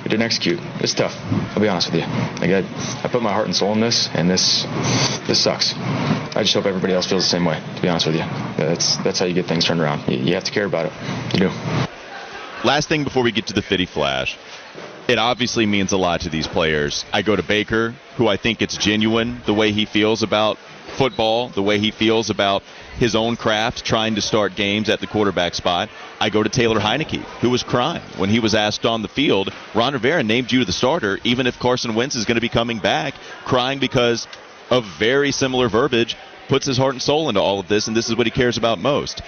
[0.04, 0.60] we didn't execute.
[0.80, 1.16] It's tough.
[1.56, 2.08] I'll be honest with you.
[2.40, 4.64] Like I, I put my heart and soul in this, and this
[5.28, 5.74] this sucks.
[5.76, 7.62] I just hope everybody else feels the same way.
[7.76, 8.26] To be honest with you,
[8.58, 10.08] that's that's how you get things turned around.
[10.08, 10.94] You, you have to care about it.
[11.34, 11.88] You do.
[12.64, 14.38] Last thing before we get to the Fitty Flash.
[15.06, 17.04] It obviously means a lot to these players.
[17.12, 20.58] I go to Baker, who I think it's genuine the way he feels about
[20.98, 22.64] football, the way he feels about
[22.98, 25.90] his own craft, trying to start games at the quarterback spot.
[26.20, 29.54] I go to Taylor Heinicke, who was crying when he was asked on the field,
[29.74, 32.80] Ron Rivera named you the starter, even if Carson Wentz is going to be coming
[32.80, 34.28] back, crying because
[34.70, 36.16] of very similar verbiage,
[36.48, 38.58] puts his heart and soul into all of this, and this is what he cares
[38.58, 39.22] about most.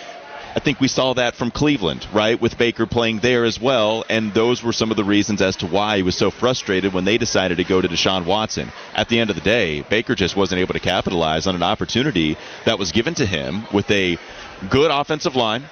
[0.55, 4.33] I think we saw that from Cleveland, right, with Baker playing there as well, and
[4.33, 7.17] those were some of the reasons as to why he was so frustrated when they
[7.17, 8.71] decided to go to Deshaun Watson.
[8.93, 12.37] At the end of the day, Baker just wasn't able to capitalize on an opportunity
[12.63, 14.17] that was given to him with a
[14.69, 15.65] good offensive line.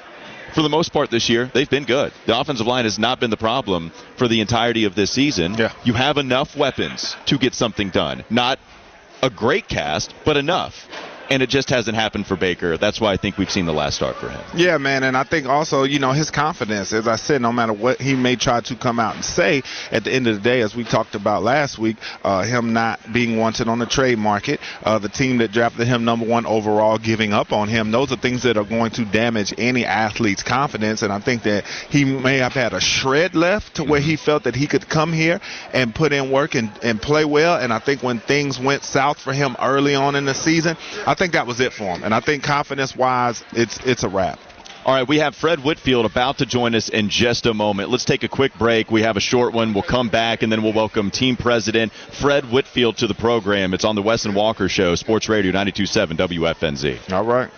[0.54, 2.12] For the most part this year, they've been good.
[2.26, 5.54] The offensive line has not been the problem for the entirety of this season.
[5.54, 5.72] Yeah.
[5.86, 8.26] You have enough weapons to get something done.
[8.30, 8.60] Not
[9.22, 10.90] a great cast, but enough
[11.30, 12.78] and it just hasn't happened for Baker.
[12.78, 14.42] That's why I think we've seen the last start for him.
[14.56, 17.74] Yeah, man, and I think also, you know, his confidence, as I said, no matter
[17.74, 20.62] what he may try to come out and say, at the end of the day,
[20.62, 24.60] as we talked about last week, uh, him not being wanted on the trade market,
[24.84, 28.18] uh, the team that drafted him number one overall giving up on him, those are
[28.18, 31.02] things that are going to damage any athlete's confidence.
[31.02, 34.44] And I think that he may have had a shred left to where he felt
[34.44, 35.40] that he could come here
[35.74, 37.58] and put in work and, and play well.
[37.58, 41.13] And I think when things went south for him early on in the season, I
[41.14, 42.04] think that was it for him.
[42.04, 44.40] And I think confidence wise, it's it's a wrap.
[44.86, 47.90] All right, we have Fred Whitfield about to join us in just a moment.
[47.90, 48.92] Let's take a quick break.
[48.92, 49.74] We have a short one.
[49.74, 53.74] We'll come back and then we'll welcome team president Fred Whitfield to the program.
[53.74, 57.14] It's on the Wes and Walker Show, Sports Radio 927 WFNZ.
[57.14, 57.50] All right.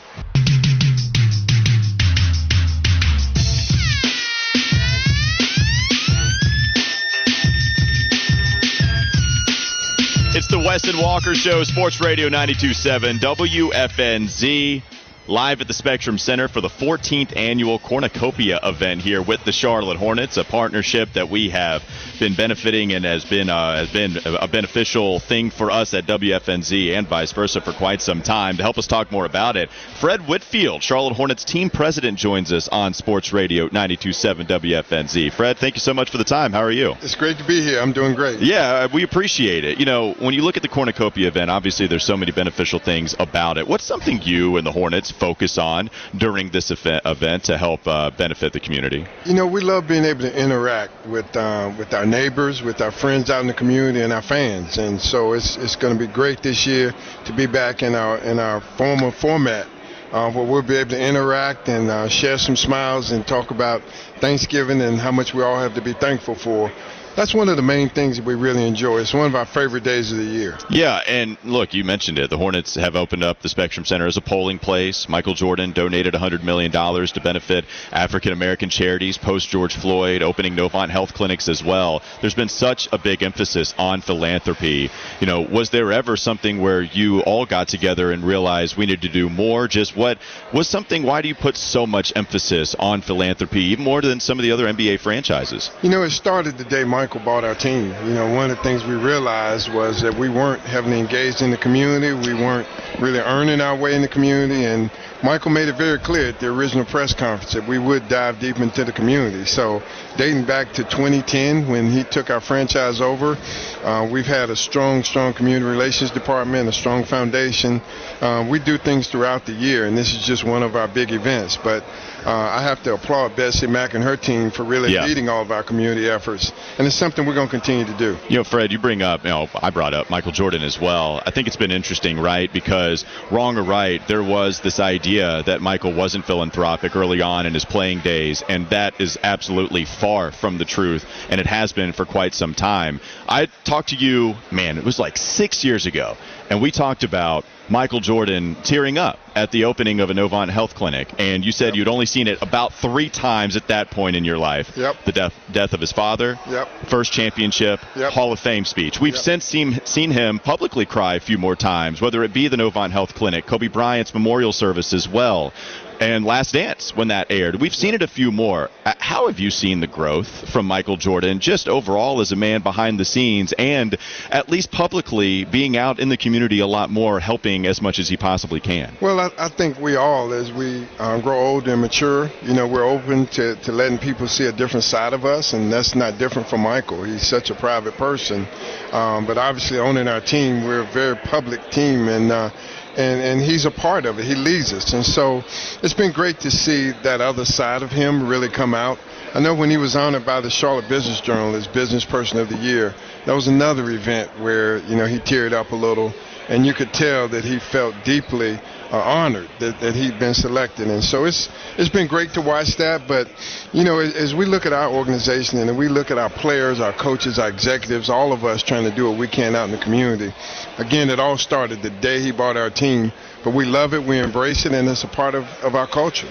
[10.38, 14.84] It's the Wes and Walker Show, Sports Radio 927 WFNZ.
[15.28, 19.98] Live at the Spectrum Center for the 14th annual Cornucopia event here with the Charlotte
[19.98, 21.82] Hornets, a partnership that we have
[22.20, 26.96] been benefiting and has been uh, has been a beneficial thing for us at WFNZ
[26.96, 28.58] and vice versa for quite some time.
[28.58, 32.68] To help us talk more about it, Fred Whitfield, Charlotte Hornets team president, joins us
[32.68, 35.34] on Sports Radio 92.7 WFNZ.
[35.34, 36.52] Fred, thank you so much for the time.
[36.52, 36.94] How are you?
[37.02, 37.80] It's great to be here.
[37.80, 38.42] I'm doing great.
[38.42, 39.80] Yeah, we appreciate it.
[39.80, 43.16] You know, when you look at the Cornucopia event, obviously there's so many beneficial things
[43.18, 43.68] about it.
[43.68, 48.54] What's something you and the Hornets focus on during this event to help uh, benefit
[48.54, 49.06] the community?
[49.26, 52.92] You know, we love being able to interact with uh, with our neighbors, with our
[52.92, 54.78] friends out in the community, and our fans.
[54.78, 56.94] And so it's it's going to be great this year
[57.26, 59.68] to be back in our in our former format.
[60.12, 63.82] Uh, where we'll be able to interact and uh, share some smiles and talk about
[64.22, 66.72] Thanksgiving and how much we all have to be thankful for
[67.16, 69.00] that's one of the main things that we really enjoy.
[69.00, 70.58] It's one of our favorite days of the year.
[70.70, 72.30] Yeah, and look, you mentioned it.
[72.30, 75.08] The Hornets have opened up the Spectrum Center as a polling place.
[75.08, 80.90] Michael Jordan donated $100 million to benefit African American charities post George Floyd, opening Novant
[80.90, 82.02] Health clinics as well.
[82.20, 84.90] There's been such a big emphasis on philanthropy.
[85.22, 89.02] You know, was there ever something where you all got together and realized we need
[89.02, 89.70] to do more?
[89.70, 90.18] Just what
[90.54, 91.04] was something?
[91.04, 94.52] Why do you put so much emphasis on philanthropy, even more than some of the
[94.52, 95.72] other NBA franchises?
[95.82, 97.94] You know, it started the day Michael Michael bought our team.
[98.08, 101.52] You know, one of the things we realized was that we weren't heavily engaged in
[101.52, 102.12] the community.
[102.14, 102.68] We weren't
[103.00, 104.66] really earning our way in the community.
[104.66, 104.90] And
[105.24, 108.58] Michael made it very clear at the original press conference that we would dive deep
[108.58, 109.46] into the community.
[109.46, 109.82] So,
[110.18, 113.38] dating back to 2010 when he took our franchise over,
[113.84, 117.82] uh, we've had a strong, strong community relations department, a strong foundation.
[118.20, 121.12] Uh, we do things throughout the year, and this is just one of our big
[121.12, 121.58] events.
[121.58, 121.84] But
[122.26, 125.06] uh, I have to applaud Betsy Mack and her team for really yeah.
[125.06, 128.18] leading all of our community efforts, and it's something we're going to continue to do.
[128.28, 131.22] You know, Fred, you bring up, you know, I brought up Michael Jordan as well.
[131.26, 132.52] I think it's been interesting, right?
[132.52, 137.54] Because wrong or right, there was this idea that Michael wasn't philanthropic early on in
[137.54, 141.94] his playing days, and that is absolutely far from the truth, and it has been
[141.94, 143.00] for quite some time.
[143.30, 146.18] I talked to you, man, it was like six years ago,
[146.50, 150.76] and we talked about Michael Jordan tearing up at the opening of a Novant Health
[150.76, 151.76] Clinic, and you said yep.
[151.76, 154.72] you'd only seen it about three times at that point in your life.
[154.78, 154.96] Yep.
[155.06, 156.40] The death death of his father.
[156.48, 156.68] Yep.
[156.90, 157.80] First championship.
[157.96, 158.14] Yep.
[158.14, 159.00] Hall of Fame speech.
[159.02, 159.24] We've yep.
[159.24, 162.92] since seen seen him publicly cry a few more times, whether it be the Novant
[162.92, 165.54] Health Clinic, Kobe Bryant's memorial service as well
[166.00, 167.60] and Last Dance when that aired.
[167.60, 168.70] We've seen it a few more.
[168.86, 172.62] Uh, how have you seen the growth from Michael Jordan, just overall as a man
[172.62, 173.98] behind the scenes, and
[174.30, 178.10] at least publicly being out in the community a lot more, helping as much as
[178.10, 178.98] he possibly can?
[179.02, 182.68] Well, I, I think we all, as we uh, grow older and mature, you know,
[182.68, 186.18] we're open to, to letting people see a different side of us, and that's not
[186.18, 187.04] different from Michael.
[187.04, 188.48] He's such a private person.
[188.92, 192.50] Um, but obviously, owning our team, we're a very public team, and uh,
[192.98, 194.26] and, and he's a part of it.
[194.26, 194.94] He leads us.
[194.94, 195.44] And so
[195.84, 198.98] it's been great to see that other side of him really come out.
[199.34, 202.48] I know when he was honored by the Charlotte Business Journal as Business Person of
[202.50, 206.14] the Year, that was another event where, you know, he teared up a little,
[206.50, 208.60] and you could tell that he felt deeply
[208.92, 210.88] uh, honored that, that he'd been selected.
[210.88, 213.08] And so it's it's been great to watch that.
[213.08, 213.28] But
[213.74, 216.80] you know, as, as, we look at our organization and we look at our players,
[216.80, 219.72] our coaches, our executives, all of us trying to do what we can out in
[219.72, 220.32] the community.
[220.78, 223.12] Again, it all started the day he bought our team.
[223.46, 226.28] But we love it, we embrace it, and it's a part of, of our culture.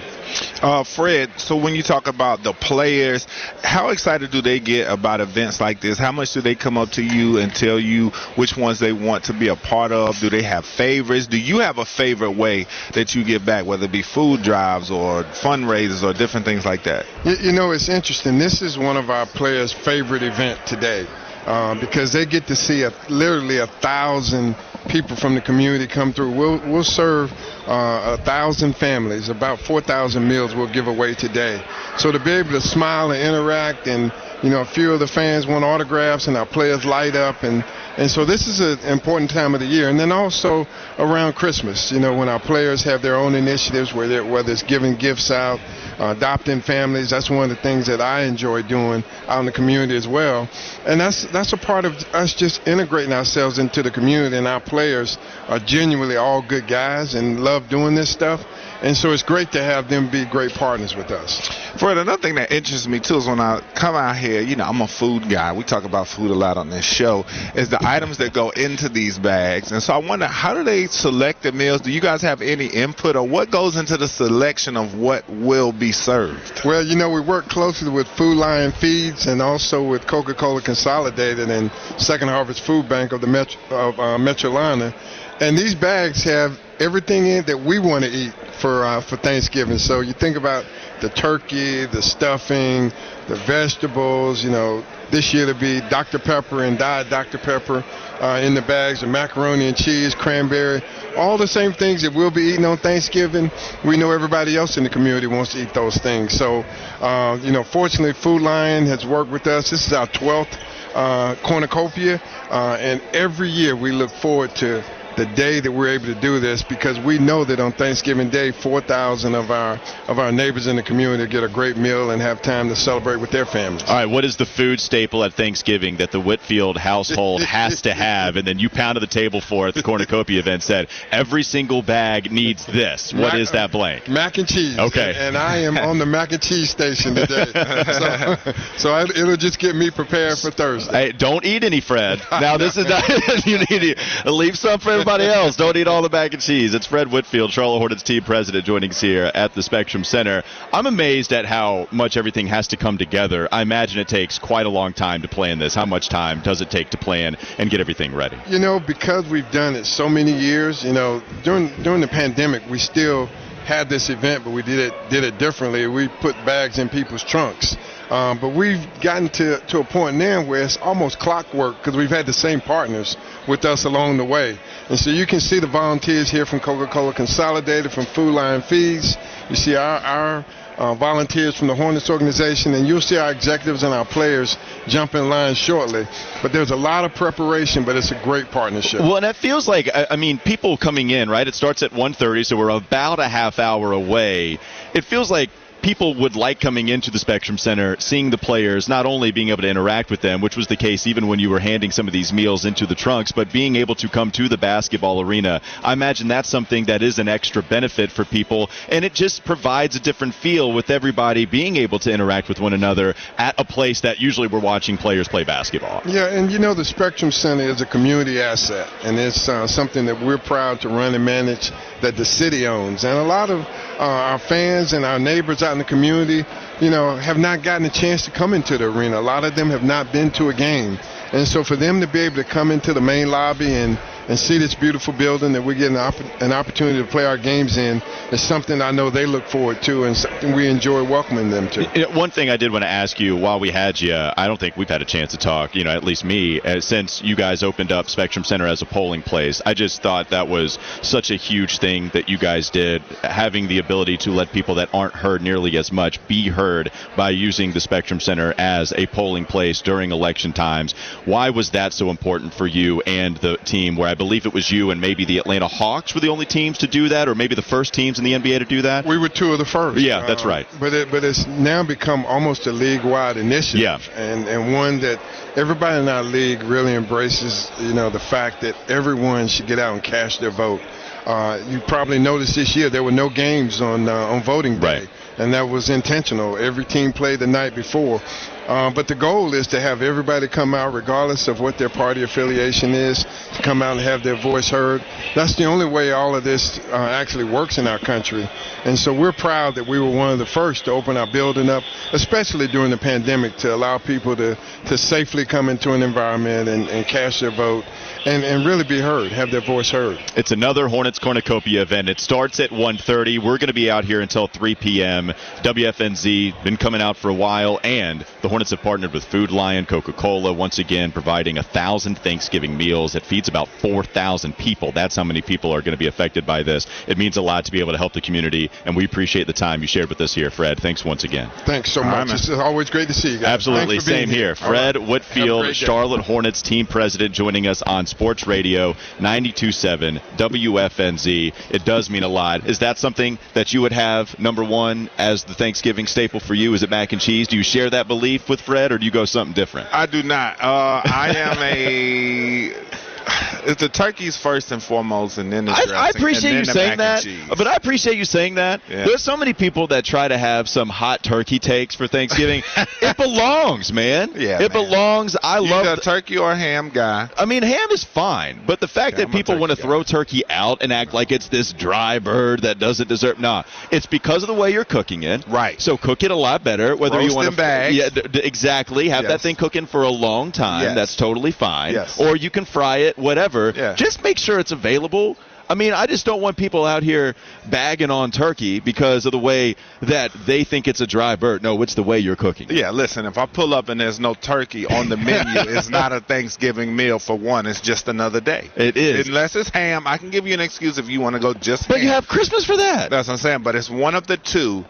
[0.61, 3.29] Uh, Fred, so when you talk about the players,
[3.63, 5.97] how excited do they get about events like this?
[5.97, 9.25] How much do they come up to you and tell you which ones they want
[9.27, 10.19] to be a part of?
[10.19, 11.29] Do they have favorites?
[11.29, 14.91] Do you have a favorite way that you give back, whether it be food drives
[14.91, 17.07] or fundraisers or different things like that?
[17.25, 18.41] You, you know, it's interesting.
[18.41, 21.07] This is one of our players' favorite event today.
[21.47, 24.57] Uh, because they get to see a, literally a thousand
[24.89, 26.37] people from the community come through.
[26.37, 27.33] We'll we'll serve
[27.67, 31.63] uh, a thousand families, about four thousand meals we'll give away today.
[31.99, 34.13] So to be able to smile and interact, and
[34.43, 37.65] you know, a few of the fans want autographs, and our players light up, and
[37.97, 39.89] and so this is an important time of the year.
[39.89, 40.67] And then also
[40.99, 44.97] around Christmas, you know, when our players have their own initiatives, whether whether it's giving
[44.97, 45.61] gifts out,
[45.99, 47.11] Uh, adopting families.
[47.11, 50.49] That's one of the things that I enjoy doing out in the community as well.
[50.87, 54.37] And that's that's a part of us just integrating ourselves into the community.
[54.37, 55.19] And our players
[55.49, 58.45] are genuinely all good guys and love doing this stuff.
[58.83, 61.49] And so it's great to have them be great partners with us.
[61.79, 64.65] Fred, another thing that interests me too is when I come out here, you know,
[64.65, 65.53] I'm a food guy.
[65.53, 67.25] We talk about food a lot on this show,
[67.55, 69.73] is the items that go into these bags.
[69.73, 71.81] And so I wonder, how do they select the meals?
[71.81, 75.73] Do you guys have any input or what goes into the selection of what will
[75.73, 76.63] be served?
[76.65, 80.63] Well, you know, we work closely with Food Lion Feeds and also with Coca Cola
[80.63, 84.95] Consolidated and Second Harvest Food Bank of the Metro, of uh, Metrolina.
[85.41, 89.79] And these bags have everything in that we want to eat for uh, for Thanksgiving.
[89.79, 90.65] So you think about
[91.01, 92.93] the turkey, the stuffing,
[93.29, 94.45] the vegetables.
[94.45, 96.19] You know, this year to be Dr.
[96.19, 97.39] Pepper and Diet Dr.
[97.39, 97.85] Pepper
[98.21, 100.83] uh, in the bags, the macaroni and cheese, cranberry,
[101.17, 103.49] all the same things that we'll be eating on Thanksgiving.
[103.87, 106.33] We know everybody else in the community wants to eat those things.
[106.37, 106.63] So,
[107.01, 109.71] uh, you know, fortunately, Food Lion has worked with us.
[109.71, 110.59] This is our 12th
[110.95, 114.83] uh, cornucopia, uh, and every year we look forward to
[115.17, 118.53] the day that we're able to do this because we know that on Thanksgiving Day,
[118.53, 122.43] 4,000 of our of our neighbors in the community get a great meal and have
[122.43, 123.85] time to celebrate with their families.
[123.87, 127.95] All right, what is the food staple at Thanksgiving that the Whitfield household has to
[127.95, 128.37] have?
[128.37, 132.31] And then you pounded the table for at the cornucopia event said every single bag
[132.31, 133.13] needs this.
[133.13, 134.09] What mac, is that blank?
[134.09, 134.79] Mac and cheese.
[134.79, 135.11] Okay.
[135.11, 139.37] And, and I am on the mac and cheese station today, so, so I, it'll
[139.37, 140.93] just get me prepared for Thursday.
[140.93, 142.21] Hey, don't eat any, Fred.
[142.45, 143.09] Now this is not,
[143.47, 145.55] you need to leave some for everybody else.
[145.55, 146.73] Don't eat all the mac and cheese.
[146.73, 150.43] It's Fred Whitfield, Charlotte Hornets team president, joining us here at the Spectrum Center.
[150.73, 153.47] I'm amazed at how much everything has to come together.
[153.53, 155.75] I imagine it takes quite a long time to plan this.
[155.75, 158.39] How much time does it take to plan and get everything ready?
[158.49, 162.63] You know, because we've done it so many years, you know, during during the pandemic,
[162.71, 163.27] we still
[163.67, 165.87] had this event, but we did it did it differently.
[165.87, 167.77] We put bags in people's trunks.
[168.15, 172.11] Um, but we've gotten to, to a point now where it's almost clockwork because we've
[172.11, 173.17] had the same partners
[173.49, 174.57] with us along the way.
[174.89, 179.17] And so you can see the volunteers here from Coca-Cola Consolidated, from Food Lion Feeds.
[179.51, 180.47] You see our, our
[180.79, 184.57] uh, volunteers from the Hornets organization, and you'll see our executives and our players
[184.87, 186.07] jump in line shortly.
[186.41, 189.01] But there's a lot of preparation, but it's a great partnership.
[189.01, 191.49] Well, and it feels like I mean, people coming in, right?
[191.49, 194.61] It starts at 1:30, so we're about a half hour away.
[194.95, 195.51] It feels like
[195.85, 199.61] people would like coming into the Spectrum Center, seeing the players, not only being able
[199.61, 202.15] to interact with them, which was the case even when you were handing some of
[202.15, 205.61] these meals into the trunks, but being able to come to the basketball arena.
[205.83, 209.95] I imagine that's something that is an extra benefit for people, and it just provides
[209.95, 214.01] a different feel with everybody being able to interact with one another at a place
[214.01, 216.01] that usually we're watching players play basketball.
[216.07, 220.07] Yeah, and you know, the Spectrum Center is a community asset, and it's uh, something
[220.07, 223.05] that we're proud to run and manage that the city owns.
[223.05, 226.45] And a lot of uh, our fans and our neighbors out in the community,
[226.81, 229.19] you know, have not gotten a chance to come into the arena.
[229.19, 230.99] A lot of them have not been to a game.
[231.33, 233.99] And so for them to be able to come into the main lobby and
[234.29, 238.01] and see this beautiful building that we're getting an opportunity to play our games in
[238.33, 242.07] is something I know they look forward to and something we enjoy welcoming them to.
[242.15, 244.77] One thing I did want to ask you while we had you, I don't think
[244.77, 247.63] we've had a chance to talk, you know, at least me, uh, since you guys
[247.63, 249.61] opened up Spectrum Center as a polling place.
[249.67, 253.79] I just thought that was such a huge thing that you guys did, having the
[253.79, 257.81] ability to let people that aren't heard nearly as much be heard by using the
[257.81, 260.95] Spectrum Center as a polling place during election times.
[261.25, 263.97] Why was that so important for you and the team?
[263.97, 266.79] Where I believe it was you and maybe the Atlanta Hawks were the only teams
[266.79, 269.05] to do that, or maybe the first teams in the NBA to do that.
[269.05, 269.99] We were two of the first.
[269.99, 270.67] Yeah, that's Uh, right.
[270.79, 273.81] But it, but it's now become almost a league-wide initiative.
[273.81, 273.99] Yeah.
[274.17, 275.19] And and one that
[275.57, 277.69] everybody in our league really embraces.
[277.81, 280.81] You know, the fact that everyone should get out and cast their vote.
[281.27, 284.87] Uh, you probably noticed this year there were no games on uh, on voting day,
[285.01, 285.09] Right.
[285.39, 286.57] and that was intentional.
[286.57, 288.21] Every team played the night before.
[288.67, 292.23] Uh, but the goal is to have everybody come out, regardless of what their party
[292.23, 295.05] affiliation is, to come out and have their voice heard.
[295.35, 298.49] That's the only way all of this uh, actually works in our country.
[298.85, 301.69] And so we're proud that we were one of the first to open our building
[301.69, 304.57] up, especially during the pandemic, to allow people to,
[304.87, 307.85] to safely come into an environment and, and cast their vote
[308.25, 310.19] and, and really be heard, have their voice heard.
[310.37, 312.09] It's another Hornets Cornucopia event.
[312.09, 313.39] It starts at 1:30.
[313.39, 315.33] We're going to be out here until 3 p.m.
[315.63, 319.85] WFNZ been coming out for a while, and the Hornets have partnered with Food Lion,
[319.85, 323.17] Coca-Cola, once again providing a thousand Thanksgiving meals.
[323.17, 324.93] It feeds about 4,000 people.
[324.93, 326.87] That's how many people are going to be affected by this.
[327.09, 329.53] It means a lot to be able to help the community, and we appreciate the
[329.53, 330.79] time you shared with us here, Fred.
[330.79, 331.51] Thanks once again.
[331.67, 332.29] Thanks so much.
[332.29, 332.37] man.
[332.37, 333.49] It's always great to see you guys.
[333.49, 334.55] Absolutely, Thanks for being same here.
[334.61, 334.93] All right.
[334.93, 335.75] Fred Have a Whitfield.
[335.75, 341.53] Charlotte Hornets team president, joining us on Sports Radio 92.7 WFNZ.
[341.73, 342.69] It does mean a lot.
[342.69, 346.73] Is that something that you would have number one as the Thanksgiving staple for you?
[346.75, 347.49] Is it mac and cheese?
[347.49, 349.89] Do you share that belief with Fred, or do you go something different?
[349.93, 350.61] I do not.
[350.61, 352.75] Uh, I am a.
[353.67, 356.73] It's the turkeys first and foremost, and then the I, dressing, I appreciate and you
[356.73, 357.25] saying that,
[357.57, 358.83] but I appreciate you saying that.
[358.91, 359.07] Yeah.
[359.07, 362.63] There's so many people that try to have some hot turkey takes for Thanksgiving.
[363.01, 364.33] it belongs, man.
[364.35, 364.85] Yeah, it man.
[364.85, 365.35] belongs.
[365.43, 367.31] I you love turkey or ham guy.
[367.39, 370.03] I mean, ham is fine, but the fact Yeah, that I'm people want to throw
[370.03, 374.43] turkey out and act like it's this dry bird that doesn't deserve, nah, it's because
[374.43, 375.47] of the way you're cooking it.
[375.49, 375.81] Right.
[375.81, 376.97] So cook it a lot better.
[376.97, 377.97] Whether Roast you want in bags.
[377.97, 379.09] yeah, d- exactly.
[379.09, 380.83] Have that thing cooking for a long time.
[380.83, 380.95] Yes.
[380.95, 381.95] That's totally fine.
[381.95, 382.21] Yes.
[382.21, 383.73] Or you can fry it, whatever.
[383.75, 383.95] Yeah.
[383.95, 385.37] Just make sure it's available.
[385.67, 387.35] I mean, I just don't want people out here
[387.71, 391.63] bagging on turkey because of the way that they think it's a dry bird.
[391.63, 392.67] No, it's the way you're cooking.
[392.69, 396.13] Yeah, listen, if I pull up and there's no turkey on the menu, it's not
[396.13, 397.65] a Thanksgiving meal for one.
[397.65, 398.71] It's just another day.
[398.77, 399.27] It is.
[399.27, 401.89] Unless it's ham, I can give you an excuse if you want to go just
[401.89, 402.05] But ham.
[402.05, 403.09] you have Christmas for that.
[403.09, 403.63] That's what I'm saying.
[403.63, 404.85] But it's one of the two.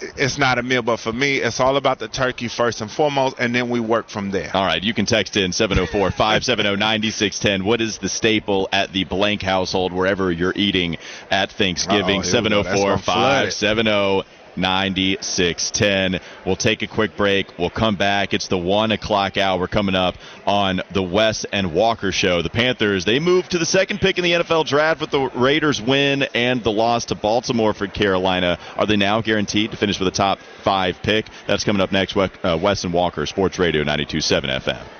[0.00, 3.36] It's not a meal, but for me, it's all about the turkey first and foremost,
[3.38, 4.50] and then we work from there.
[4.54, 7.64] All right, you can text in 704 570 9610.
[7.64, 10.98] What is the staple at the blank household, wherever you're eating
[11.30, 12.20] at Thanksgiving?
[12.20, 12.62] Uh-oh, here we go.
[12.62, 13.52] That's 704 gonna flood it.
[13.52, 14.24] 570
[14.56, 16.20] 9610.
[16.44, 17.58] We'll take a quick break.
[17.58, 18.34] We'll come back.
[18.34, 22.42] It's the 1 o'clock hour coming up on the Wes and Walker Show.
[22.42, 25.80] The Panthers, they moved to the second pick in the NFL draft with the Raiders
[25.80, 28.58] win and the loss to Baltimore for Carolina.
[28.76, 31.26] Are they now guaranteed to finish with a top five pick?
[31.46, 32.16] That's coming up next.
[32.16, 34.95] Uh, Wes and Walker, Sports Radio 927 FM.